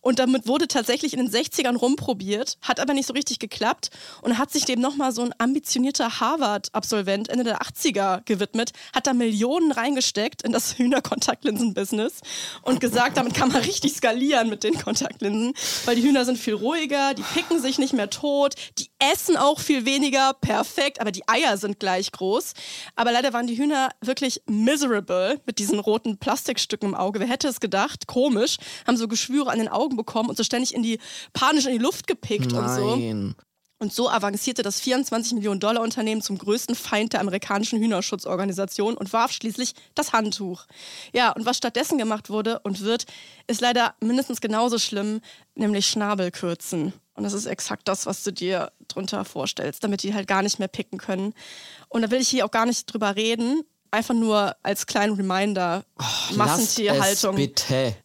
[0.00, 3.90] Und damit wurde tatsächlich in den 60ern rumprobiert, hat aber nicht so richtig geklappt
[4.22, 9.14] und hat sich dem nochmal so ein ambitionierter Harvard-Absolvent Ende der 80er gewidmet, hat da
[9.14, 12.20] Millionen reingesteckt in das Hühner-Kontaktlinsen-Business
[12.62, 16.54] und gesagt, damit kann man richtig skalieren mit den Kontaktlinsen, weil die Hühner sind viel
[16.54, 21.26] ruhiger, die picken sich nicht mehr tot, die essen auch viel weniger, perfekt, aber die
[21.28, 22.52] Eier sind gleich groß.
[22.96, 27.20] Aber leider waren die Hühner wirklich miserable mit diesen roten Plastikstücken im Auge.
[27.20, 28.06] Wer hätte es gedacht?
[28.06, 28.56] Komisch.
[28.86, 30.98] Haben so Geschwüre an den Augen bekommen und so ständig in die,
[31.32, 32.96] panisch in die Luft gepickt und so.
[33.80, 39.12] Und so avancierte das 24 Millionen Dollar Unternehmen zum größten Feind der amerikanischen Hühnerschutzorganisation und
[39.12, 40.66] warf schließlich das Handtuch.
[41.12, 43.06] Ja, und was stattdessen gemacht wurde und wird,
[43.46, 45.20] ist leider mindestens genauso schlimm,
[45.54, 46.92] nämlich Schnabelkürzen.
[47.14, 50.58] Und das ist exakt das, was du dir drunter vorstellst, damit die halt gar nicht
[50.58, 51.32] mehr picken können.
[51.88, 53.62] Und da will ich hier auch gar nicht drüber reden.
[53.90, 57.36] Einfach nur als kleinen Reminder, Lasst Massentierhaltung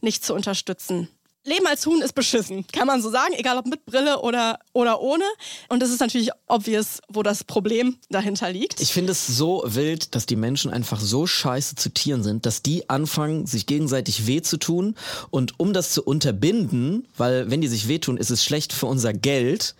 [0.01, 1.09] nicht zu unterstützen.
[1.45, 5.01] Leben als Huhn ist beschissen, kann man so sagen, egal ob mit Brille oder, oder
[5.01, 5.25] ohne.
[5.67, 8.79] Und es ist natürlich obvious, wo das Problem dahinter liegt.
[8.79, 12.61] Ich finde es so wild, dass die Menschen einfach so scheiße zu Tieren sind, dass
[12.61, 14.95] die anfangen, sich gegenseitig weh zu tun.
[15.31, 19.11] Und um das zu unterbinden, weil wenn die sich wehtun, ist es schlecht für unser
[19.11, 19.75] Geld,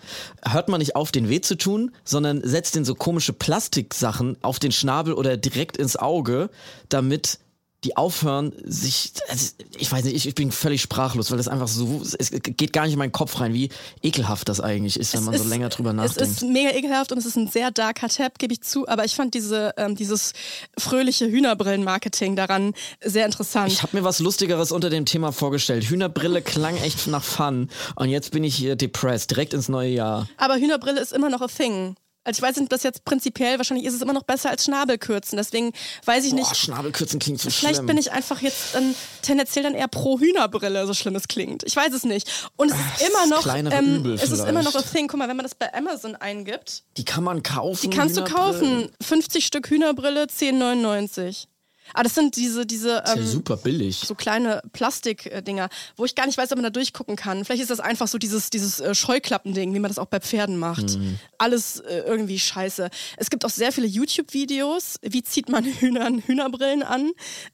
[0.46, 4.60] hört man nicht auf, den weh zu tun, sondern setzt den so komische Plastiksachen auf
[4.60, 6.50] den Schnabel oder direkt ins Auge,
[6.90, 7.40] damit
[7.84, 11.68] die aufhören, sich, also ich weiß nicht, ich, ich bin völlig sprachlos, weil das einfach
[11.68, 13.70] so, es geht gar nicht in meinen Kopf rein, wie
[14.02, 16.22] ekelhaft das eigentlich ist, wenn Es man so ist- länger drüber nachdenkt.
[16.22, 18.88] Es ist mega ekelhaft und es ist ein sehr darker Tab, gebe ich zu.
[18.88, 20.34] Aber ich fand diese, ähm, dieses
[20.78, 23.72] fröhliche Hühnerbrillen-Marketing daran sehr interessant.
[23.72, 25.84] Ich habe mir was Lustigeres unter dem Thema vorgestellt.
[25.86, 30.28] Hühnerbrille klang echt nach Fun und jetzt bin ich hier depressed, direkt ins neue Jahr.
[30.38, 31.96] Aber Hühnerbrille ist immer noch a thing.
[32.26, 35.36] Also ich weiß nicht, das jetzt prinzipiell, wahrscheinlich ist es immer noch besser als Schnabelkürzen.
[35.38, 35.74] Deswegen
[36.06, 36.56] weiß ich Boah, nicht.
[36.56, 37.86] Schnabelkürzen klingt so Vielleicht schlimm.
[37.88, 41.64] bin ich einfach jetzt ähm, tendenziell dann eher pro Hühnerbrille, so schlimm es klingt.
[41.64, 42.50] Ich weiß es nicht.
[42.56, 44.92] Und es ist immer noch, ähm, Übel es ist immer noch vielleicht.
[44.94, 45.08] thing.
[45.08, 47.90] Guck mal, wenn man das bei Amazon eingibt, Die kann man kaufen.
[47.90, 48.90] die kannst du kaufen.
[49.02, 51.48] 50 Stück Hühnerbrille, 10,99.
[51.94, 54.00] Ah, das sind diese, diese Ist ja ähm, super billig.
[54.06, 57.46] so kleine Plastikdinger, wo ich gar nicht weiß, ob man da durchgucken kann.
[57.46, 60.58] Vielleicht ist das einfach so dieses, dieses äh, Scheuklappending, wie man das auch bei Pferden
[60.58, 60.98] macht.
[60.98, 61.20] Mhm.
[61.38, 62.90] Alles äh, irgendwie scheiße.
[63.18, 67.12] Es gibt auch sehr viele YouTube-Videos, wie zieht man Hühnern Hühnerbrillen an.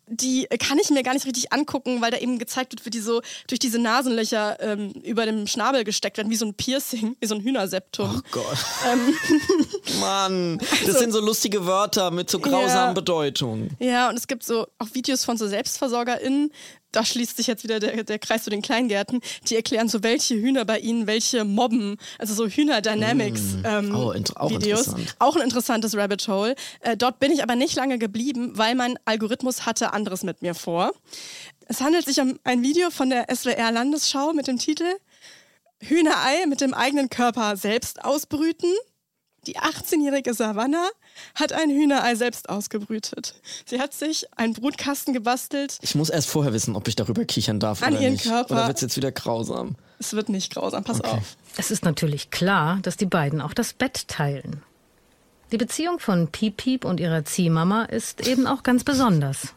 [0.08, 2.89] Die äh, kann ich mir gar nicht richtig angucken, weil da eben gezeigt wird, wie
[2.89, 7.15] die so durch diese Nasenlöcher ähm, über dem Schnabel gesteckt werden, wie so ein Piercing,
[7.19, 8.15] wie so ein Hühnerseptum.
[8.17, 8.58] Oh Gott.
[8.91, 9.13] Ähm,
[9.99, 12.93] Mann, das Also- sind so lustige Wörter mit so grausamen Ja.
[12.93, 13.75] Bedeutungen.
[13.80, 16.54] Ja, und es gibt so auch Videos von so SelbstversorgerInnen.
[16.94, 19.20] Da schließt sich jetzt wieder der, der Kreis zu den Kleingärten.
[19.48, 21.98] Die erklären so, welche Hühner bei ihnen welche mobben.
[22.18, 23.65] Also so Hühner-Dynamics Mm.
[23.65, 24.88] ähm, Oh, auch Videos.
[24.88, 25.15] interessant.
[25.20, 26.56] Auch ein interessantes Rabbit Hole.
[26.80, 30.56] Äh, dort bin ich aber nicht lange geblieben, weil mein Algorithmus hatte anderes mit mir
[30.56, 30.94] vor.
[31.68, 34.86] Es handelt sich um ein Video von der SWR Landesschau mit dem Titel
[35.82, 38.74] Hühnerei mit dem eigenen Körper selbst ausbrüten.
[39.47, 40.89] Die 18-jährige Savannah
[41.36, 43.36] hat ein Hühnerei selbst ausgebrütet.
[43.65, 45.78] Sie hat sich einen Brutkasten gebastelt.
[45.82, 48.25] Ich muss erst vorher wissen, ob ich darüber kichern darf An oder ihren nicht.
[48.25, 48.54] Körper.
[48.54, 49.75] Oder wird's jetzt wieder grausam?
[49.97, 51.36] Es wird nicht grausam, pass auf.
[51.58, 54.63] Es ist natürlich klar, dass die beiden auch das Bett teilen.
[55.52, 59.54] Die Beziehung von Piep Piep und ihrer Ziehmama ist eben auch ganz besonders.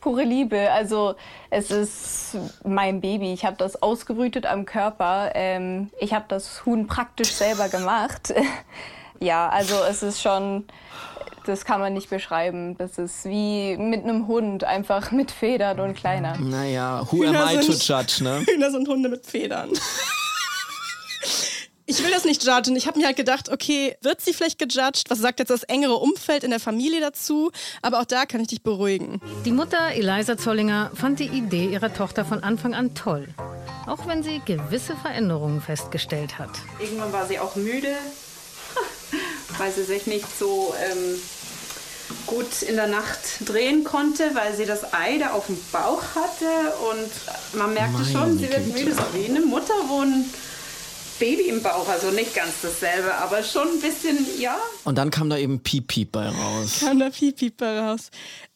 [0.00, 1.14] Pure Liebe, also
[1.50, 3.32] es ist mein Baby.
[3.32, 5.32] Ich habe das ausgebrütet am Körper.
[5.34, 8.34] Ähm, ich habe das Huhn praktisch selber gemacht.
[9.20, 10.64] ja, also es ist schon,
[11.46, 12.76] das kann man nicht beschreiben.
[12.78, 16.36] Das ist wie mit einem Hund, einfach mit Federn und kleiner.
[16.38, 18.44] Naja, who am Hühner I to sind- judge, ne?
[18.46, 19.70] Hühner sind Hunde mit Federn.
[21.88, 22.74] Ich will das nicht judgen.
[22.74, 25.08] Ich habe mir halt gedacht, okay, wird sie vielleicht gejudged?
[25.08, 27.52] Was sagt jetzt das engere Umfeld in der Familie dazu?
[27.80, 29.20] Aber auch da kann ich dich beruhigen.
[29.44, 33.28] Die Mutter Eliza Zollinger fand die Idee ihrer Tochter von Anfang an toll.
[33.86, 36.50] Auch wenn sie gewisse Veränderungen festgestellt hat.
[36.80, 37.94] Irgendwann war sie auch müde,
[39.58, 41.20] weil sie sich nicht so ähm,
[42.26, 46.46] gut in der Nacht drehen konnte, weil sie das Ei da auf dem Bauch hatte.
[46.90, 50.24] Und man merkte Meine schon, sie wird müde, so wie eine Mutter, wo ein
[51.18, 55.30] Baby im Bauch, also nicht ganz dasselbe, aber schon ein bisschen, ja, Und dann kam
[55.30, 56.80] da eben Piep Piep bei raus.
[56.80, 58.10] Kam da Piep Piep bei raus.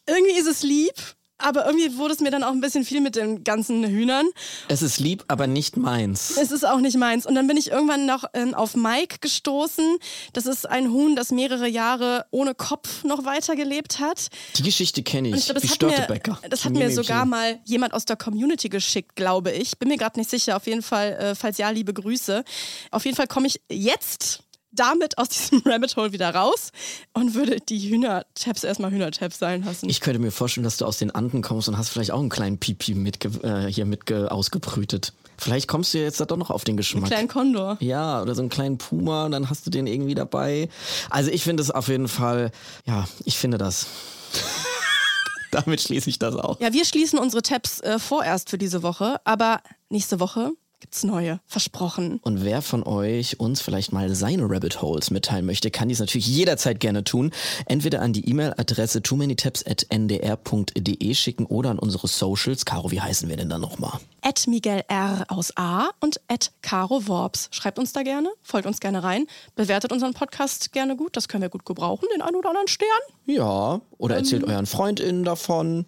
[0.07, 0.95] Irgendwie ist es lieb,
[1.43, 4.29] aber irgendwie wurde es mir dann auch ein bisschen viel mit den ganzen Hühnern.
[4.69, 6.37] Es ist lieb, aber nicht meins.
[6.37, 7.27] Es ist auch nicht meins.
[7.27, 9.99] Und dann bin ich irgendwann noch ähm, auf Mike gestoßen.
[10.33, 14.29] Das ist ein Huhn, das mehrere Jahre ohne Kopf noch weitergelebt hat.
[14.57, 15.51] Die Geschichte kenne Und ich.
[15.51, 18.69] ich glaube, Wie das, hat mir, das hat mir sogar mal jemand aus der Community
[18.69, 19.79] geschickt, glaube ich.
[19.79, 20.57] Bin mir gerade nicht sicher.
[20.57, 22.45] Auf jeden Fall, äh, falls ja, liebe Grüße.
[22.91, 26.71] Auf jeden Fall komme ich jetzt damit aus diesem Rabbit Hole wieder raus
[27.13, 29.89] und würde die Hühner-Tabs erstmal Hühner-Tabs sein lassen.
[29.89, 32.29] Ich könnte mir vorstellen, dass du aus den Anden kommst und hast vielleicht auch einen
[32.29, 35.13] kleinen Pipi mitge äh, hier mitge ausgebrütet.
[35.39, 37.07] Vielleicht kommst du ja jetzt da doch noch auf den Einen Geschmack.
[37.07, 37.79] kleinen Kondor.
[37.81, 40.69] Ja, oder so einen kleinen Puma und dann hast du den irgendwie dabei.
[41.09, 42.51] Also ich finde es auf jeden Fall,
[42.85, 43.87] ja, ich finde das.
[45.51, 46.61] Damit schließe ich das auch.
[46.61, 51.41] Ja, wir schließen unsere Tabs äh, vorerst für diese Woche, aber nächste Woche gibt's neue.
[51.47, 52.19] Versprochen.
[52.23, 56.27] Und wer von euch uns vielleicht mal seine Rabbit Holes mitteilen möchte, kann dies natürlich
[56.27, 57.31] jederzeit gerne tun.
[57.67, 59.37] Entweder an die E-Mail-Adresse too many
[59.91, 62.65] ndr.de schicken oder an unsere Socials.
[62.65, 64.01] Caro, wie heißen wir denn da nochmal?
[64.23, 67.49] At Miguel R aus A und at Caro Worps.
[67.53, 71.17] Schreibt uns da gerne, folgt uns gerne rein, bewertet unseren Podcast gerne gut.
[71.17, 72.89] Das können wir gut gebrauchen, den einen oder anderen Stern.
[73.31, 74.51] Ja, oder erzählt Ähm.
[74.51, 75.87] euren FreundInnen davon.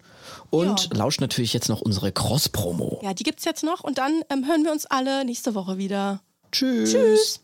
[0.49, 2.99] Und lauscht natürlich jetzt noch unsere Cross-Promo.
[3.03, 6.21] Ja, die gibt's jetzt noch und dann ähm, hören wir uns alle nächste Woche wieder.
[6.51, 6.91] Tschüss.
[6.91, 7.39] Tschüss.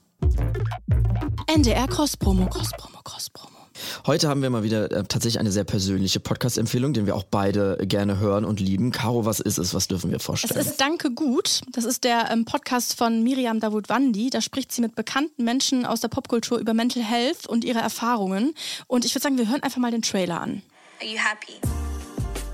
[1.48, 3.59] NDR Cross Promo, Cross Promo, Cross Promo.
[4.06, 7.78] Heute haben wir mal wieder äh, tatsächlich eine sehr persönliche Podcast-Empfehlung, den wir auch beide
[7.82, 8.92] gerne hören und lieben.
[8.92, 9.74] Caro, was ist es?
[9.74, 10.60] Was dürfen wir Es vorstellen?
[10.60, 11.62] ist Danke gut.
[11.72, 14.30] Das ist der ähm, Podcast von Miriam Davut-Wandi.
[14.30, 18.54] Da spricht sie mit bekannten Menschen aus der Popkultur über Mental Health und ihre Erfahrungen.
[18.88, 20.62] Und ich würde sagen, wir hören einfach mal den Trailer an.
[21.02, 21.54] Are you happy?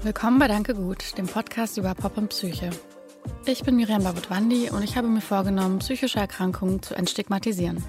[0.03, 2.69] Willkommen bei Danke Gut, dem Podcast über Pop und Psyche.
[3.47, 7.83] Ich bin Miriam Babutwandi und ich habe mir vorgenommen, psychische Erkrankungen zu entstigmatisieren.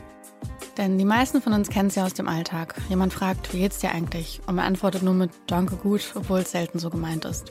[0.77, 2.75] Denn die meisten von uns kennen es ja aus dem Alltag.
[2.89, 4.41] Jemand fragt, wie geht's dir eigentlich?
[4.47, 7.51] Und man antwortet nur mit Danke gut, obwohl es selten so gemeint ist.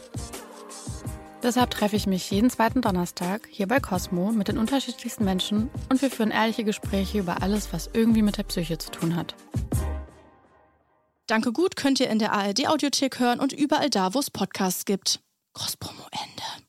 [1.42, 6.02] Deshalb treffe ich mich jeden zweiten Donnerstag hier bei Cosmo mit den unterschiedlichsten Menschen und
[6.02, 9.36] wir führen ehrliche Gespräche über alles, was irgendwie mit der Psyche zu tun hat.
[11.28, 15.20] Danke gut könnt ihr in der ARD-Audiothek hören und überall da, wo es Podcasts gibt.
[15.54, 16.65] Großpromo Ende.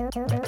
[0.00, 0.39] two, two, two.